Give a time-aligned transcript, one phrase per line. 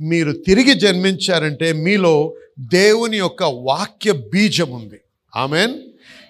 [0.00, 5.00] మీరు తిరిగి జన్మించారంటే మీలో దేవుని యొక్క వాక్య బీజం ఉంది.
[5.36, 5.74] ఆమెన్.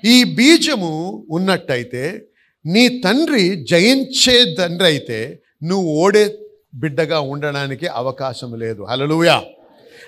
[0.07, 2.25] ఈ బీజము ఉన్నట్టయితే
[2.67, 6.39] నీ తండ్రి జయించే తండ్రి అయితే నువ్వు ఓడే
[6.75, 8.83] బిడ్డగా ఉండడానికి అవకాశం లేదు.
[8.83, 9.43] హలలుయా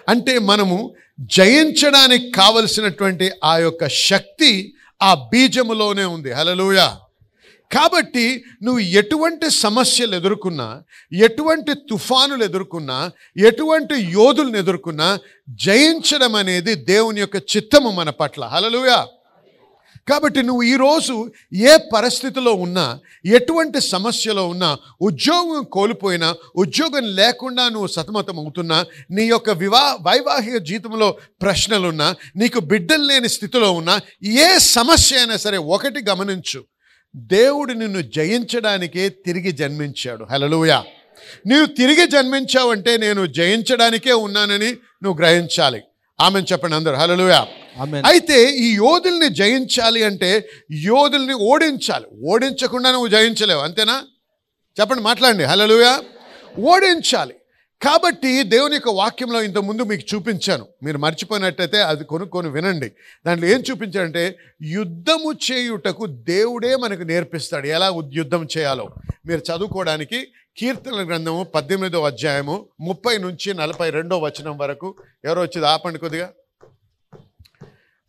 [0.08, 6.32] అంటే మనము జయించడానికి కావలసినటువంటి ఆ యొక్క శక్తి ఆ బీజములోనే ఉంది.
[6.32, 6.96] హలలుయా
[7.70, 12.98] కాబట్టి నువ్వు ఎటువంటి సమస్యలు ఎదుర్కొన్నా ఎటువంటి తుఫానులు ఎదుర్కొన్నా
[13.36, 15.08] ఎటువంటి యోధులను ఎదుర్కొన్నా
[15.64, 18.44] జయించడం అనేది దేవుని యొక్క చిత్తము మన పట్ల.
[18.44, 19.06] హలలుయా
[20.08, 21.14] కాబట్టి నువ్వు ఈరోజు
[21.52, 22.84] ఏ పరిస్థితిలో ఉన్నా
[23.38, 24.68] ఎటువంటి సమస్యలో ఉన్నా
[25.00, 28.78] ఉద్యోగం కోల్పోయినా ఉద్యోగం లేకుండా నువ్వు సతమతం అవుతున్నా
[29.10, 31.08] నీ యొక్క వివా వైవాహిక జీవితంలో
[31.42, 33.96] ప్రశ్నలున్నా నీకు బిడ్డలు లేని స్థితిలో ఉన్నా
[34.46, 36.62] ఏ సమస్య అయినా సరే ఒకటి గమనించు.
[37.14, 40.24] దేవుడు నిన్ను జయించడానికే తిరిగి జన్మించాడు.
[40.24, 40.84] హలలుయా
[41.46, 45.82] నీవు తిరిగి జన్మించావంటే నేను జయించడానికే ఉన్నానని నువ్వు గ్రహించాలి.
[46.20, 46.94] ఆమెను చెప్పండి అందరు.
[46.94, 47.46] హలలుయా.
[48.06, 52.06] అయితే ఈ యోధుల్ని జయించాలి అంటే యోధుల్ని ఓడించాలి.
[52.24, 53.60] ఓడించకుండా నువ్వు జయించలేవు.
[53.60, 54.02] అంతేనా?
[54.80, 55.44] చెప్పండి మాట్లాడండి.
[55.44, 56.02] హలలుయా
[56.58, 57.34] ఓడించాలి.
[57.82, 60.66] కాబట్టి దేవుని యొక్క వాక్యంలో ఇంతకుముందు మీకు చూపించాను.
[60.82, 62.92] మీరు మర్చిపోయినట్టయితే అది కొనుక్కొని వినండి.
[63.26, 67.66] దాంట్లో ఏం చూపించాడంటే యుద్ధము చేయుటకు దేవుడే మనకు నేర్పిస్తాడు.
[67.66, 68.88] ఎలా ఉద్- యుద్ధం చేయాలో.
[69.26, 74.94] మీరు చదువుకోవడానికి కీర్తన గ్రంథము పద్దెనిమిదో అధ్యాయము ముప్పై నుంచి నలభై రెండో వచనం వరకు.
[75.24, 76.30] ఎవరో వచ్చేది ఆపండి కొద్దిగా.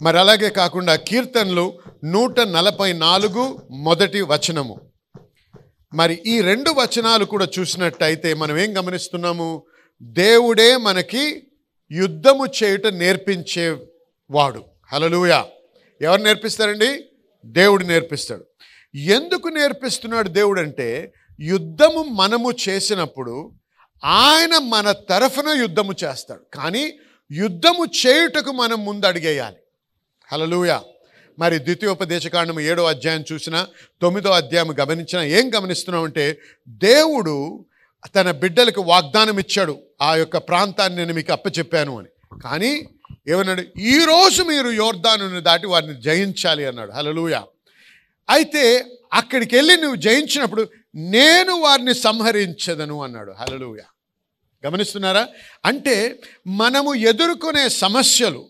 [0.02, 4.87] మరి అలాగే కాకుండా కీర్తనలు నూట నలభై నాలుగు మొదటి వచనము.
[5.94, 9.64] మరి ఈ రెండు వచనాలు కూడా చూసినట్టయితే మనం ఏం గమనిస్తున్నాము?
[10.02, 11.48] దేవుడే మనకి
[11.92, 14.66] యుద్ధము చేయుట నేర్పించేవాడు.
[14.94, 15.46] హలలుయా
[16.02, 17.06] ఎవరు నేర్పిస్తారండి?
[17.46, 18.46] దేవుడు నేర్పిస్తాడు.
[18.96, 23.52] ఎందుకు నేర్పిస్తున్నాడు దేవుడు అంటే యుద్ధము మనము చేసినప్పుడు
[24.04, 26.56] ఆయన మన తరఫున యుద్ధము చేస్తాడు.
[26.56, 27.00] కానీ
[27.32, 29.58] యుద్ధము చేయుటకు మనం ముందు అడిగేయాలి
[31.40, 33.68] మరి ద్వితీయోపదేశకాండం ఏడో అధ్యాయం చూసినా
[34.02, 37.66] తొమ్మిదో అధ్యాయం గమనించినా ఏం గమనిస్తున్నామంటే దేవుడు
[38.16, 42.40] తన బిడ్డలకు వాగ్దానం ఇచ్చాడు ఆ యొక్క ప్రాంతాన్ని నేను మీకు అప్పచెప్పాను అని.
[42.40, 42.90] కానీ
[43.28, 43.80] ఏమన్నాడు?
[43.80, 46.92] ఈరోజు మీరు యోర్ధాను దాటి వారిని జయించాలి అన్నాడు.
[46.92, 47.42] హలలుయ
[48.30, 53.31] అయితే అక్కడికి వెళ్ళి నువ్వు జయించినప్పుడు నేను వారిని సంహరించదను అన్నాడు.
[53.31, 53.80] హలలుయ
[54.66, 55.28] గమనిస్తున్నారా?
[55.66, 58.46] అంటే మనము ఎదుర్కొనే సమస్యలు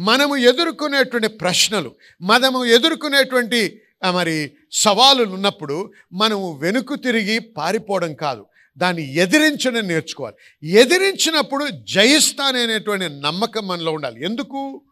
[0.00, 8.46] మనము ఎదుర్కొనేటువంటి ప్రశ్నలు మనము ఎదుర్కొనేటువంటి మరి సవాలులు ఉన్నప్పుడు మనము వెనుకు తిరిగి పారిపోవడం కాదు.
[8.78, 10.68] దాన్ని ఎదిరించడం నేర్చుకోవాలి.
[10.70, 14.24] ఎదిరించినప్పుడు జయిస్తాననేటువంటి నమ్మకం మనలో ఉండాలి.
[14.24, 14.82] ఎందుకు?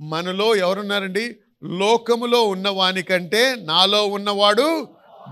[0.00, 1.36] మనలో ఎవరున్నారండి?
[1.64, 4.88] లోకములో ఉన్నవానికంటే నాలో ఉన్నవాడు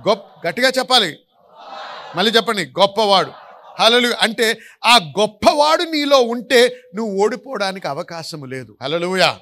[0.09, 1.19] గొప్ప గట్టిగా చెప్పాలి.
[2.17, 3.46] మళ్ళీ చెప్పండి గొప్పవాడు.
[3.81, 8.77] హలలు అంటే ఆ గొప్పవాడు నీలో ఉంటే నువ్వు ఓడిపోవడానికి అవకాశం లేదు.
[8.83, 9.39] హలలుయా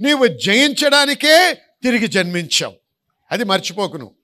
[0.00, 2.74] నీవు జయించడానికే తిరిగి జన్మించావు.
[3.32, 4.20] అది మర్చిపోకు నువ్వు.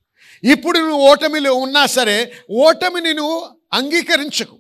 [0.51, 4.59] ఇప్పుడు నువ్వు ఓటమిలో ఉన్నా సరే ఓటమిని నువ్వు అంగీకరించకు.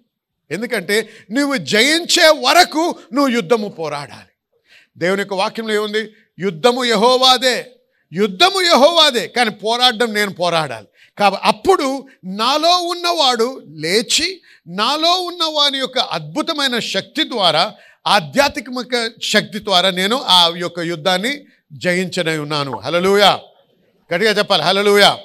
[0.50, 4.30] ఎందుకంటే నువ్వు జయించే వరకు నువ్వు యుద్ధము పోరాడాలి.
[4.98, 6.12] దేవుని యొక్క వాక్యంలో ఏముంది?
[6.38, 7.66] యుద్ధము యహోవాదే.
[8.12, 9.28] యుద్ధము యహోవాదే.
[9.28, 10.86] కానీ పోరాడడం నేను పోరాడాలి.
[11.18, 17.74] కాబట్టి అప్పుడు నాలో ఉన్నవాడు లేచి నాలో ఉన్న వాని యొక్క అద్భుతమైన శక్తి ద్వారా
[18.06, 18.94] ఆధ్యాత్మిక
[19.32, 21.32] శక్తి ద్వారా నేను ఆ యొక్క యుద్ధాన్ని
[21.72, 22.72] జయించనై ఉన్నాను.
[22.78, 23.40] హలలుయా
[24.12, 25.18] గట్టిగా చెప్పాలి హలలుయా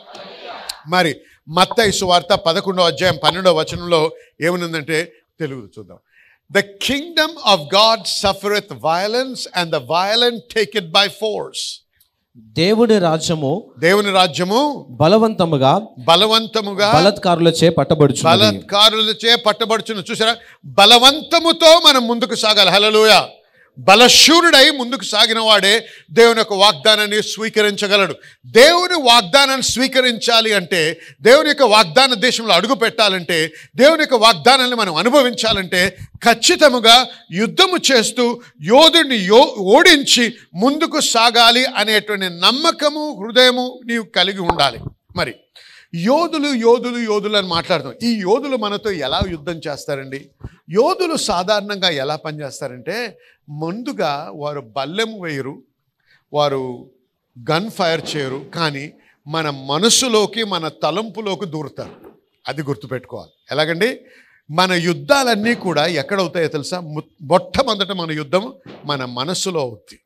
[0.88, 1.12] మరి
[1.50, 6.00] మత్తయి సువార్త పదకొండవ అధ్యాయం పన్నెండవ వచనంలో ఏమనుందంటే తెలుగు చూద్దాం.
[6.52, 11.64] The kingdom of God suffereth violence and the violent take it by force
[12.36, 13.50] దేవుడి రాజ్యము
[13.80, 14.60] దేవుని రాజ్యము
[15.02, 15.72] బలవంతముగా
[16.08, 20.34] బలవంతముగా బలత్కారులచే పట్టబడుచు బలత్కారులచే పట్టబడుచును చూసారా?
[20.78, 22.72] బలవంతముతో మనం ముందుకు సాగాలి.
[22.72, 23.14] హలలుయ
[23.80, 28.16] బలశూరుడై ముందుకు సాగిన వాడే దేవుని యొక్క వాగ్దానాన్ని స్వీకరించగలడు.
[28.46, 35.98] దేవుని వాగ్దానాన్ని స్వీకరించాలి అంటే దేవుని యొక్క వాగ్దాన దేశంలో అడుగు పెట్టాలంటే దేవుని యొక్క వాగ్దానాన్ని మనం అనుభవించాలంటే
[36.24, 44.80] ఖచ్చితముగా యుద్ధము చేస్తూ యోధుడిని యో ఓడించి ముందుకు సాగాలి అనేటువంటి నమ్మకము హృదయము నీవు కలిగి ఉండాలి.
[45.16, 45.36] మరి
[45.96, 50.30] యోధులు యోధులు యోధులు అని మాట్లాడతాం ఈ యోధులు మనతో ఎలా యుద్ధం చేస్తారండి?
[50.70, 53.18] యోధులు సాధారణంగా ఎలా పనిచేస్తారంటే
[53.52, 55.64] ముందుగా వారు బల్లెము వేయరు
[56.34, 56.90] వారు
[57.52, 58.94] గన్ ఫైర్ చేయరు కానీ
[59.28, 62.12] మన మనసులోకి మన తలంపులోకి దూరుతారు.
[62.48, 63.32] అది గుర్తుపెట్టుకోవాలి.
[63.52, 64.00] ఎలాగండి?
[64.52, 66.80] మన యుద్ధాలన్నీ కూడా ఎక్కడవుతాయో తెలుసా?
[67.22, 68.54] మొట్టమొదట మన యుద్ధం
[68.86, 70.00] మన మనసులో అవుతుంది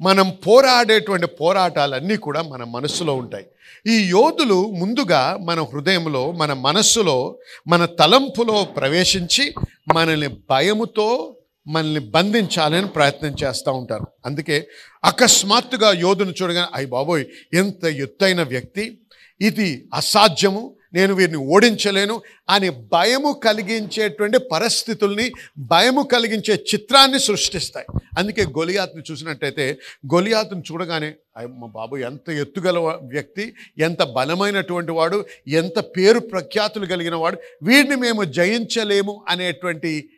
[0.00, 3.46] మనం పోరాడేటువంటి పోరాటాలన్నీ కూడా మన మనస్సులో ఉంటాయి.
[3.86, 7.38] ఈ యోధులు ముందుగా మన హృదయంలో మన మనస్సులో
[7.68, 9.54] మన తలంపులో ప్రవేశించి
[9.94, 14.06] మనల్ని భయముతో మనల్ని బంధించాలని ప్రయత్నం చేస్తూ ఉంటారు.
[14.26, 14.68] అందుకే
[15.04, 17.24] అకస్మాత్తుగా యోధును చూడగానే అయ్యి బాబోయ్
[17.54, 18.98] ఎంత ఎత్తైన వ్యక్తి.
[19.40, 20.76] ఇది అసాధ్యము.
[20.92, 22.22] నేను వీరిని ఓడించలేను.
[22.50, 27.86] అని భయము కలిగించేటువంటి పరిస్థితుల్ని భయము కలిగించే చిత్రాన్ని సృష్టిస్తాయి.
[28.18, 29.78] అందుకే గొలియాత్ని చూసినట్టయితే
[30.14, 31.14] గొలియాత్ను చూడగానే
[31.48, 37.38] మా బాబు ఎంత ఎత్తుగల వ్యక్తి ఎంత బలమైనటువంటి వాడు ఎంత పేరు ప్రఖ్యాతులు కలిగిన వాడు.
[37.62, 40.10] వీరిని మేము జయించలేము అనేటువంటి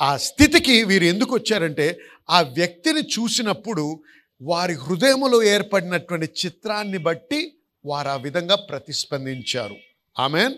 [0.00, 1.98] ఆ స్థితికి వీరు ఎందుకు వచ్చారంటే
[2.30, 4.02] ఆ వ్యక్తిని చూసినప్పుడు
[4.42, 7.54] వారి హృదయములో ఏర్పడినటువంటి చిత్రాన్ని బట్టి
[7.86, 9.76] వారు ఆ విధంగా ప్రతిస్పందించారు.
[10.18, 10.54] ఆమెన్.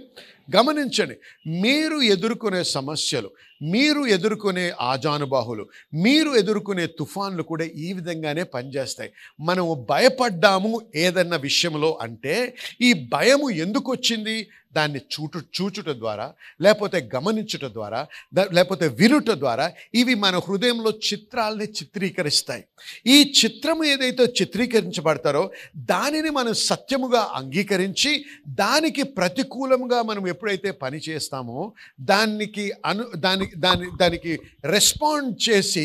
[0.55, 1.17] గమనించండి
[1.47, 3.31] మీరు ఎదుర్కొనే సమస్యలు
[3.63, 9.11] మీరు ఎదుర్కొనే ఆజానుబాహులు మీరు ఎదుర్కొనే తుఫాన్లు కూడా ఈ విధంగానే పనిచేస్తాయి.
[9.41, 17.65] మనము భయపడ్డాము ఏదన్న విషయంలో అంటే ఈ భయము ఎందుకు వచ్చింది దాన్ని చూటు చూచుట ద్వారా లేకపోతే గమనించుట
[17.65, 18.07] ద్వారా
[18.53, 22.65] లేకపోతే వినుట ద్వారా ఇవి మన హృదయంలో చిత్రాల్ని చిత్రీకరిస్తాయి.
[23.07, 31.59] ఈ చిత్రం ఏదైతే చిత్రీకరించబడతారో దానిని మనం సత్యముగా అంగీకరించి దానికి ప్రతికూలంగా మనం ఎప్పుడైతే పని చేస్తామో
[32.13, 34.33] దానికి అను దానికి దాని దానికి
[34.77, 35.85] రెస్పాండ్ చేసి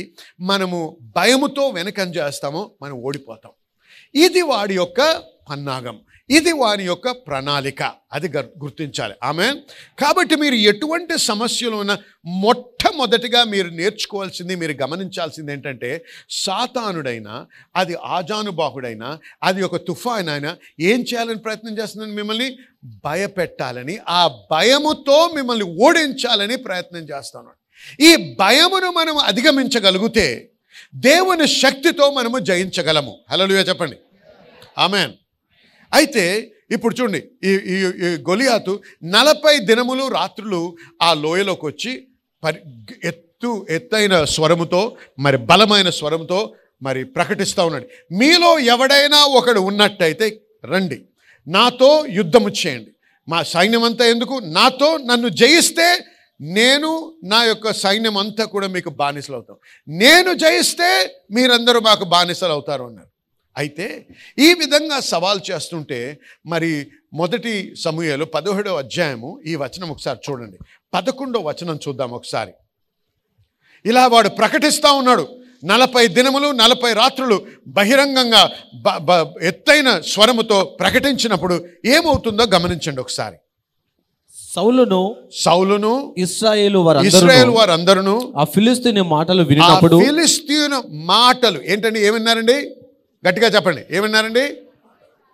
[0.51, 0.79] మనము
[1.17, 3.53] భయముతో వెనకం చేస్తామో మనం ఓడిపోతాం.
[4.15, 5.01] ఇది వాడి యొక్క
[5.49, 5.97] పన్నాగం.
[6.29, 7.83] ఇది వారి యొక్క ప్రణాళిక.
[8.13, 9.13] అది గుర్తించాలి.
[9.23, 9.53] ఆమె
[9.99, 17.45] కాబట్టి మీరు ఎటువంటి సమస్యలు ఉన్న మొట్టమొదటిగా మీరు నేర్చుకోవాల్సింది మీరు గమనించాల్సింది ఏంటంటే సాతానుడైనా
[17.75, 22.57] అది ఆజానుబాహుడైనా అది ఒక తుఫాన్ అయినా ఏం చేయాలని ప్రయత్నం చేస్తుందని మిమ్మల్ని?
[22.83, 27.49] భయపెట్టాలని ఆ భయముతో మిమ్మల్ని ఓడించాలని ప్రయత్నం చేస్తాను.
[28.01, 30.49] ఈ భయమును మనం అధిగమించగలిగితే
[30.95, 33.19] దేవుని శక్తితో మనము జయించగలము.
[33.31, 33.95] హలో చెప్పండి.
[34.77, 35.11] ఆమెన్.
[35.91, 36.23] అయితే
[36.75, 38.73] ఇప్పుడు చూడండి ఈ ఈ ఈ గొలియాతు
[39.15, 40.61] నలభై దినములు రాత్రులు
[41.07, 41.91] ఆ లోయలోకి వచ్చి
[42.43, 42.59] పరి
[43.09, 44.81] ఎత్తు ఎత్తైన స్వరముతో
[45.25, 46.39] మరి బలమైన స్వరంతో
[46.85, 47.87] మరి ప్రకటిస్తూ ఉన్నాడు.
[48.19, 50.27] మీలో ఎవడైనా ఒకడు ఉన్నట్టయితే
[50.71, 50.99] రండి
[51.47, 51.89] నాతో
[52.19, 52.91] యుద్ధము చేయండి.
[53.27, 54.35] మా సైన్యం అంతా ఎందుకు?
[54.57, 55.87] నాతో నన్ను జయిస్తే
[56.39, 56.89] నేను
[57.31, 60.89] నా యొక్క సైన్యం అంతా కూడా మీకు బానిసలు అవుతాం నేను జయిస్తే
[61.37, 63.10] మీరందరూ మాకు బానిసలు అవుతారు అన్నారు.
[63.57, 64.07] అయితే
[64.39, 70.57] ఈ విధంగా సవాల్ చేస్తుంటే మరి మొదటి సమూహలు పదిహేడవ అధ్యాయము ఈ వచనం ఒకసారి చూడండి.
[70.93, 72.51] పదకొండో వచనం చూద్దాం ఒకసారి.
[73.85, 75.27] ఇలా వాడు ప్రకటిస్తూ ఉన్నాడు.
[75.65, 83.35] నలభై దినములు నలభై రాత్రులు బహిరంగంగా బ- బ- ఎత్తైన స్వరముతో ప్రకటించినప్పుడు ఏమవుతుందో గమనించండి ఒకసారి.
[84.55, 92.75] సౌలును సౌలును ఇస్రాయేలు వారందరూ ఇస్రాయేల్ వారందరూ ఆ ఫిలిస్తీని మాటలు వినినప్పుడు ఫిలిస్తీన్ మాటలు ఏంటండి ఏమన్నారండి?
[93.27, 93.85] గట్టిగా చెప్పండి.
[93.91, 94.57] ఏమన్నారండి?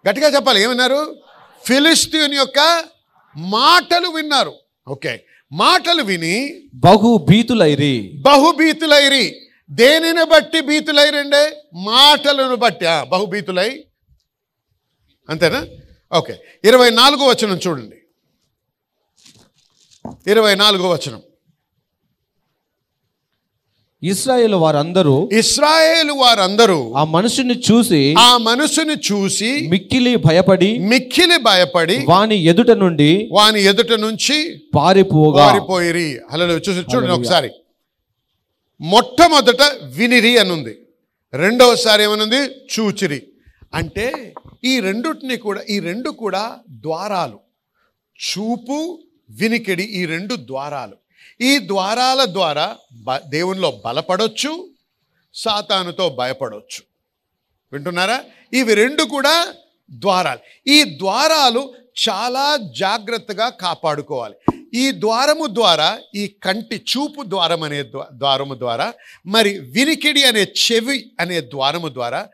[0.10, 0.62] గట్టిగా చెప్పాలి.
[0.62, 1.18] ఏమన్నారు?
[1.66, 2.84] ఫిలిస్తీన్ యొక్క
[3.38, 4.54] మాటలు విన్నారు.
[4.88, 5.24] ఓకే.
[5.52, 9.50] మాటలు విని బహు భీతులైరి బహుభీతులైరి.
[9.70, 11.56] దేనిని బట్టి భీతులైరండి?
[11.78, 12.86] మాటలను బట్టి.
[13.10, 13.86] బహుభీతులై.
[15.30, 15.68] అంతేనా?
[16.14, 16.38] ఓకే.
[16.64, 17.96] ఇరవై నాలుగో వచనం చూడండి.
[20.28, 21.24] ఇరవై నాలుగో వచనం.
[24.04, 32.36] ఇస్రాయేలు వారందరూ ఇస్రాయేలు వారందరూ ఆ మనుషుని చూసి ఆ మనసుని చూసి మిక్కిలి భయపడి మిక్కిలి భయపడి వాని
[32.36, 35.48] ఎదుట నుండి వాని ఎదుట నుంచి పారిపోగా.
[35.48, 36.20] పారిపోయిరి.
[36.32, 37.50] హలో చూసి చూడండి ఒకసారి.
[38.82, 40.78] మొట్టమొదట వినిరి అనుంది.
[41.34, 42.36] రెండవసారి ఏమనుంది?
[42.80, 43.24] చూచిరి.
[43.74, 44.34] అంటే
[44.64, 47.40] ఈ రెండుటిని కూడా ఈ రెండు కూడా ద్వారాలు.
[48.16, 51.07] చూపు వినికిడి ఈ రెండు ద్వారాలు.
[51.42, 54.70] ఈ ద్వారాల ద్వారా బ దేవునిలో బలపడొచ్చు
[55.34, 56.84] సాతానుతో భయపడవచ్చు
[57.74, 58.24] వింటున్నారా?
[58.54, 59.54] ఇవి రెండు కూడా
[59.92, 60.40] ద్వారాలు.
[60.70, 61.74] ఈ ద్వారాలు
[62.10, 64.36] చాలా జాగ్రత్తగా కాపాడుకోవాలి.
[64.74, 68.94] ఈ ద్వారము ద్వారా ఈ కంటి చూపు ద్వారం అనే ద్వారము ద్వారా
[69.26, 72.28] మరి వినికిడి అనే చెవి అనే ద్వారము ద్వారా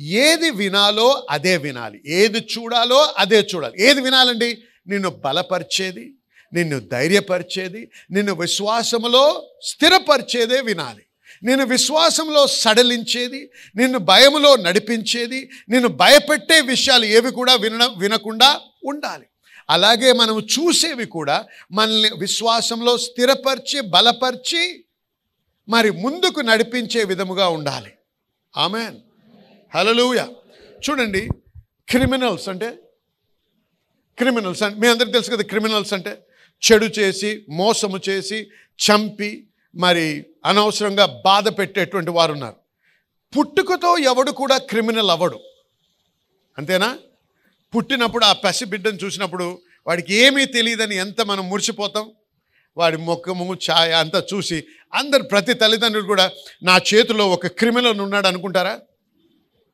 [0.00, 2.02] ఏది వినాలో అదే వినాలి.
[2.06, 3.82] ఏది చూడాలో అదే చూడాలి.
[3.82, 4.58] ఏది వినాలండి?
[4.86, 6.14] నిన్ను బలపరిచేది.
[6.52, 11.02] నిన్ను ధైర్యపరిచేది నిన్ను విశ్వాసములో స్థిరపరిచేదే వినాలి.
[11.42, 19.26] నిన్ను విశ్వాసంలో సడలించేది నిన్ను భయములో నడిపించేది నిన్ను భయపెట్టే విషయాలు ఏవి కూడా విన వినకుండా ఉండాలి.
[19.70, 24.84] అలాగే మనం చూసేవి కూడా మనల్ని విశ్వాసంలో స్థిరపరిచి బలపరిచి
[25.68, 27.92] మరి ముందుకు నడిపించే విధముగా ఉండాలి.
[28.56, 28.96] ఆమెన్.
[29.74, 30.26] హలలుయ
[30.90, 31.28] చూడండి
[31.88, 32.78] క్రిమినల్స్ అంటే
[34.18, 36.18] క్రిమినల్స్ అంటే మీ అందరికి తెలుసు కదా క్రిమినల్స్ అంటే?
[36.62, 38.38] చెడు చేసి మోసము చేసి
[38.78, 39.30] చంపి
[39.74, 42.58] మరి అనవసరంగా బాధ పెట్టేటువంటి వారు ఉన్నారు
[43.32, 45.38] పుట్టుకతో ఎవడు కూడా క్రిమినల్ అవ్వడు.
[46.58, 46.98] అంతేనా?
[47.74, 52.10] పుట్టినప్పుడు ఆ పసి బిడ్డను చూసినప్పుడు వాడికి ఏమీ తెలియదని ఎంత మనం మురిసిపోతాం?
[52.76, 54.64] వాడి ముఖము ఛాయ అంతా చూసి
[54.94, 56.30] అందరు ప్రతి తల్లిదండ్రులు కూడా
[56.62, 58.80] నా చేతిలో ఒక క్రిమినల్ ఉన్నాడు అనుకుంటారా?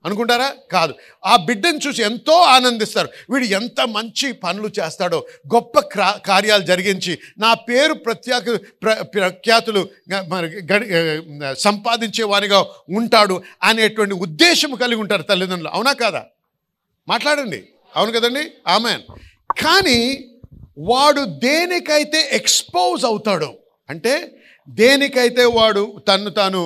[0.04, 0.48] అనుకుంటారా?
[0.72, 0.94] కాదు.
[1.26, 3.08] ఆ బిడ్డను చూసి ఎంతో ఆనందిస్తారు.
[3.30, 5.18] వీడు ఎంత మంచి పనులు చేస్తాడో
[5.54, 9.82] గొప్ప క్రా కార్యాలు జరిగించి నా పేరు ప్రత్యేక ప్ర ప్రఖ్యాతులు
[11.54, 15.68] సంపాదించేవానిగా ఉంటాడు అనేటువంటి ఉద్దేశం కలిగి ఉంటారు తల్లిదండ్రులు.
[15.68, 16.22] అవునా కాదా?
[17.08, 17.60] మాట్లాడండి.
[17.96, 18.44] అవును కదండి?
[18.68, 18.94] ఆమె
[19.64, 19.98] కానీ
[20.78, 23.54] వాడు దేనికైతే ఎక్స్పోజ్ అవుతాడో
[23.90, 24.12] అంటే
[24.68, 26.60] దేనికైతే వాడు తను తాను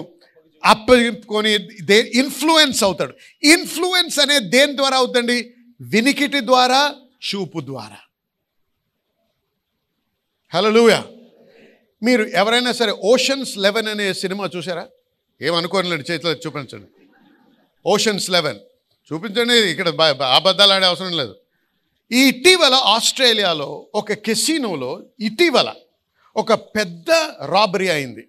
[0.65, 3.15] అప్పగించుకొని దే ఇన్ఫ్లుయెన్స్ అవుతాడు.
[3.43, 5.55] ఇన్ఫ్లుయెన్స్ అనేది దేని ద్వారా అవుతుందండి?
[5.81, 6.95] వినికిటి ద్వారా
[7.29, 8.01] చూపు ద్వారా.
[10.55, 10.87] హలో
[12.03, 14.89] మీరు ఎవరైనా సరే ఓషన్స్ లెవెన్ అనే సినిమా చూసారా
[15.41, 16.87] ఏమనుకోనిలేండి చేతిలో చూపించండి.
[17.87, 18.59] ఓషన్స్ లెవెన్
[19.13, 19.89] చూపించండి ఇక్కడ
[20.23, 21.37] అబద్ధాలు ఆడే అవసరం లేదు.
[22.13, 25.75] ఈ ఇటీవల ఆస్ట్రేలియాలో ఒక కెసినోలో ఇటీవల
[26.37, 27.11] ఒక పెద్ద
[27.45, 28.29] రాబరీ అయింది.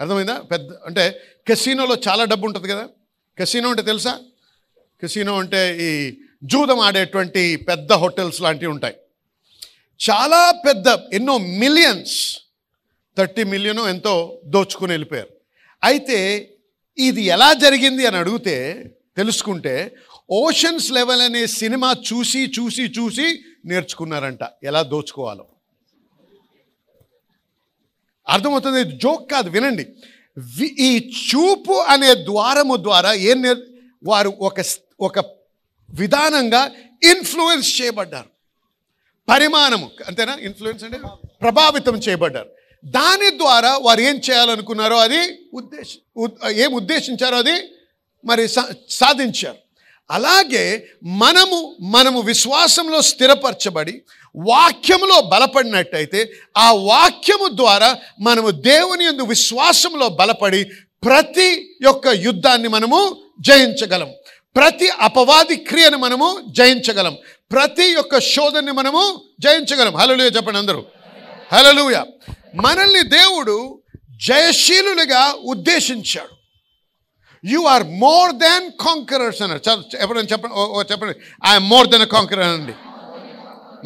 [0.00, 0.40] అర్థమైందా?
[0.40, 2.88] పెద్ద అంటే కెసినోలో చాలా డబ్బు ఉంటుంది కదా?
[3.38, 4.18] కెసినో అంటే తెలుసా?
[5.00, 8.96] కెసినో అంటే ఈ జూదం ఆడేటువంటి పెద్ద హోటల్స్ లాంటివి ఉంటాయి.
[10.10, 12.38] చాలా పెద్ద ఎన్నో మిలియన్స్
[13.18, 15.28] థర్టీ మిలియన్ ఎంతో దోచుకుని వెళ్ళిపోయారు.
[15.84, 16.50] అయితే
[16.98, 18.84] ఇది ఎలా జరిగింది అని అడిగితే
[19.16, 19.96] తెలుసుకుంటే
[20.30, 24.40] ఓషన్స్ లెవెల్ అనే సినిమా చూసి చూసి చూసి నేర్చుకున్నారంట.
[24.64, 25.46] ఎలా దోచుకోవాలో.
[28.28, 28.84] అర్థమవుతుంది?
[28.84, 29.86] జోక్ కాదు వినండి.
[30.38, 33.58] వి- ఈ చూపు అనే ద్వారము ద్వారా ఏం నేర్
[34.04, 34.64] వారు ఒక
[35.00, 35.18] ఒక
[35.90, 36.70] విధానంగా
[37.02, 38.26] ఇన్ఫ్లుయెన్స్ చేయబడ్డారు.
[39.28, 40.36] పరిమాణము అంతేనా?
[40.40, 41.00] ఇన్ఫ్లుయెన్స్ అంటే
[41.42, 42.50] ప్రభావితం చేయబడ్డారు.
[42.84, 45.96] దాని ద్వారా వారు ఏం చేయాలనుకున్నారో అది ఉద్దేశ
[46.50, 47.62] ఏం ఉద్దేశించారో అది
[48.24, 49.65] మరి సా- సాధించారు.
[50.10, 54.02] అలాగే మనము మనము విశ్వాసంలో స్థిరపరచబడి
[54.36, 60.64] వాక్యములో బలపడినట్టయితే ఆ వాక్యము ద్వారా మనము దేవుని యందు విశ్వాసంలో బలపడి
[61.04, 64.10] ప్రతి యొక్క యుద్ధాన్ని మనము జయించగలం.
[64.56, 67.16] ప్రతి అపవాది క్రియను మనము జయించగలం.
[67.52, 69.96] ప్రతి యొక్క శోధనని మనము జయించగలం.
[69.96, 70.84] హలలుయ చెప్పండి అందరూ.
[71.52, 72.02] హలలుయ
[72.54, 73.80] మనల్ని దేవుడు
[74.28, 76.35] జయశీలులుగా ఉద్దేశించాడు.
[77.44, 79.62] You are more than conquerors అన్నారు
[80.02, 80.54] ఎప్పుడైనా చెప్పండి.
[80.92, 81.14] చెప్పండి
[81.50, 82.74] I'm more than a conqueror అండి.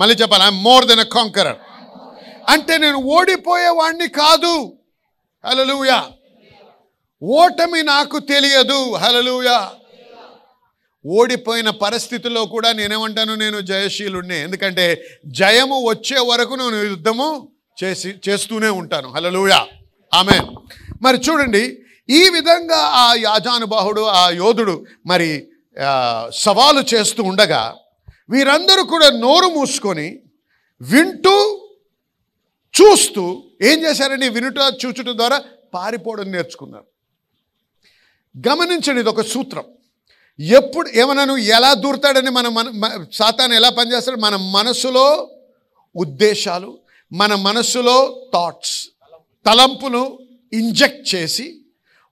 [0.00, 1.59] మళ్ళీ చెప్పాలి I'm more than a conqueror
[2.54, 4.54] అంటే నేను ఓడిపోయేవాడిని కాదు.
[5.45, 5.99] హలలుయా
[7.23, 8.80] ఓటమి నాకు తెలియదు.
[9.02, 9.59] హలలుయా
[11.07, 14.38] ఓడిపోయిన పరిస్థితుల్లో కూడా నేనేమంటాను నేను జయశీలుణ్ణి.
[14.47, 14.87] ఎందుకంటే
[15.38, 17.28] జయము వచ్చే వరకు నేను యుద్ధము
[17.83, 19.09] చేసి చేస్తూనే ఉంటాను.
[19.16, 19.61] హలలుయా
[20.12, 20.37] ఆమె
[21.02, 21.62] మరి చూడండి
[22.11, 25.49] ఈ విధంగా ఆ యాజానుబాహుడు ఆ యోధుడు మరి
[26.31, 27.76] సవాలు చేస్తూ ఉండగా
[28.31, 30.19] వీరందరూ కూడా నోరు మూసుకొని
[30.81, 31.67] వింటూ
[32.75, 34.29] చూస్తూ ఏం చేశారండి?
[34.29, 35.43] వినుట చూచుట ద్వారా
[35.75, 36.85] పారిపోవడం నేర్చుకున్నారు.
[38.49, 39.64] గమనించండి ఇది ఒక సూత్రం.
[40.38, 44.21] ఎప్పుడు ఏమన్నాను ఎలా దూరతాడని మన మన సాతాను ఎలా పనిచేస్తాడు?
[44.21, 45.31] మన మనసులో
[45.97, 46.79] ఉద్దేశాలు
[47.12, 47.97] మన మనసులో
[48.35, 48.88] థాట్స్
[49.47, 50.19] తలంపును
[50.52, 51.60] ఇంజెక్ట్ చేసి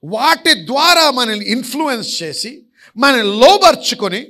[0.03, 2.63] వాటి ద్వారా మనల్ని ఇన్ఫ్లుయెన్స్ చేసి
[2.97, 4.27] మనల్ని లోబర్చుకొని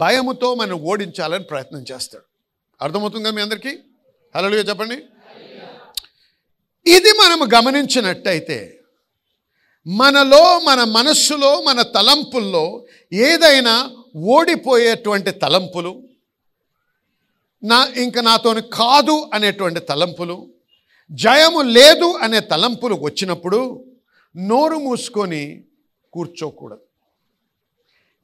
[0.00, 2.24] భయముతో మనం ఓడించాలని ప్రయత్నం చేస్తాడు.
[2.82, 3.78] అర్థమవుతుందా మీ అందరికీ?
[4.36, 4.94] హలో చెప్పండి.
[6.86, 8.80] ఇది మనము గమనించినట్టయితే
[9.86, 16.02] మనలో మన మనస్సులో మన తలంపుల్లో ఏదైనా ఓడిపోయేటువంటి తలంపులు
[17.64, 20.48] నా ఇంక నాతోని కాదు అనేటువంటి తలంపులు
[21.10, 23.84] జయము లేదు అనే తలంపులు వచ్చినప్పుడు
[24.38, 25.64] నోరు మూసుకొని
[26.12, 26.80] కూర్చోకూడదు.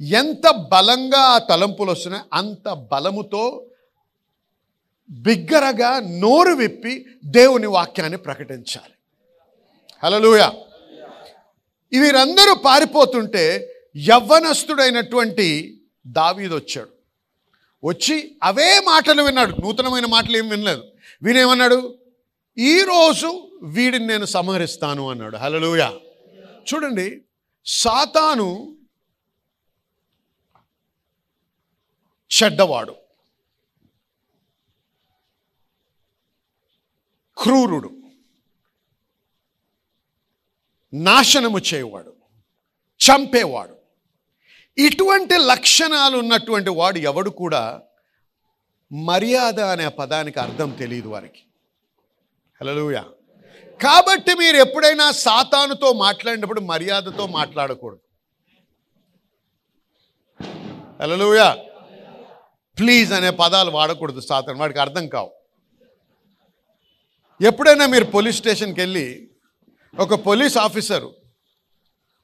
[0.03, 3.67] ఎంత బలంగా ఆ తలంపులు వస్తున్నాయి అంత బలముతో
[5.11, 8.95] బిగ్గరగా నోరు విప్పి దేవుని వాక్యాన్ని ప్రకటించాలి.
[10.05, 10.51] హలలుయ
[12.01, 16.89] వీరందరూ పారిపోతుంటే యవ్వనస్తుడైనటువంటి దావీదు వచ్చాడు.
[17.87, 19.57] వచ్చి అవే మాటలు విన్నాడు.
[19.61, 20.85] నూతనమైన మాటలు ఏం వినలేదు.
[21.23, 21.99] వీనేమన్నాడు
[22.59, 25.37] ఈరోజు వీడిని నేను సంహరిస్తాను అన్నాడు.
[25.37, 25.93] హలలుయా
[26.73, 27.25] చూడండి
[27.67, 28.77] సాతాను
[32.31, 32.97] చెడ్డవాడు
[37.37, 37.91] క్రూరుడు
[40.95, 42.17] నాశనము చేయవాడు
[43.01, 43.77] చంపేవాడు.
[44.79, 47.83] ఇటువంటి లక్షణాలు ఉన్నటువంటి వాడు ఎవడు కూడా
[48.93, 51.43] మర్యాద అనే పదానికి అర్థం తెలియదు వారికి.
[52.61, 53.14] హలోయా
[53.85, 58.01] కాబట్టి మీరు ఎప్పుడైనా సాతానుతో మాట్లాడినప్పుడు మర్యాదతో మాట్లాడకూడదు.
[61.03, 61.57] హలోయా
[62.79, 65.33] ప్లీజ్ అనే పదాలు వాడకూడదు సాతాను వాడికి అర్థం కావు.
[67.43, 69.31] ఎప్పుడైనా మీరు పోలీస్ స్టేషన్కి వెళ్ళి
[70.01, 71.15] ఒక పోలీస్ ఆఫీసరు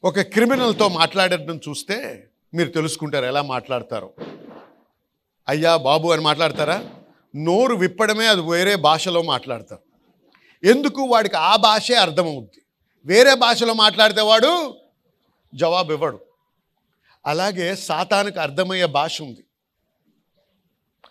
[0.05, 4.15] ఒక క్రిమినల్తో మాట్లాడడం చూస్తే మీరు తెలుసుకుంటారు ఎలా మాట్లాడతారు.
[5.49, 6.91] అయ్యా బాబు అని మాట్లాడతారా?
[7.37, 9.90] నోరు విప్పడమే అది వేరే భాషలో మాట్లాడతారు.
[10.65, 12.63] ఎందుకు వాడికి ఆ భాషే అర్థమవుద్ది?
[13.05, 14.77] వేరే భాషలో మాట్లాడితే వాడు
[15.55, 16.21] జవాబు ఇవ్వడు
[17.27, 19.45] అలాగే సాతానికి అర్థమయ్యే భాష ఉంది.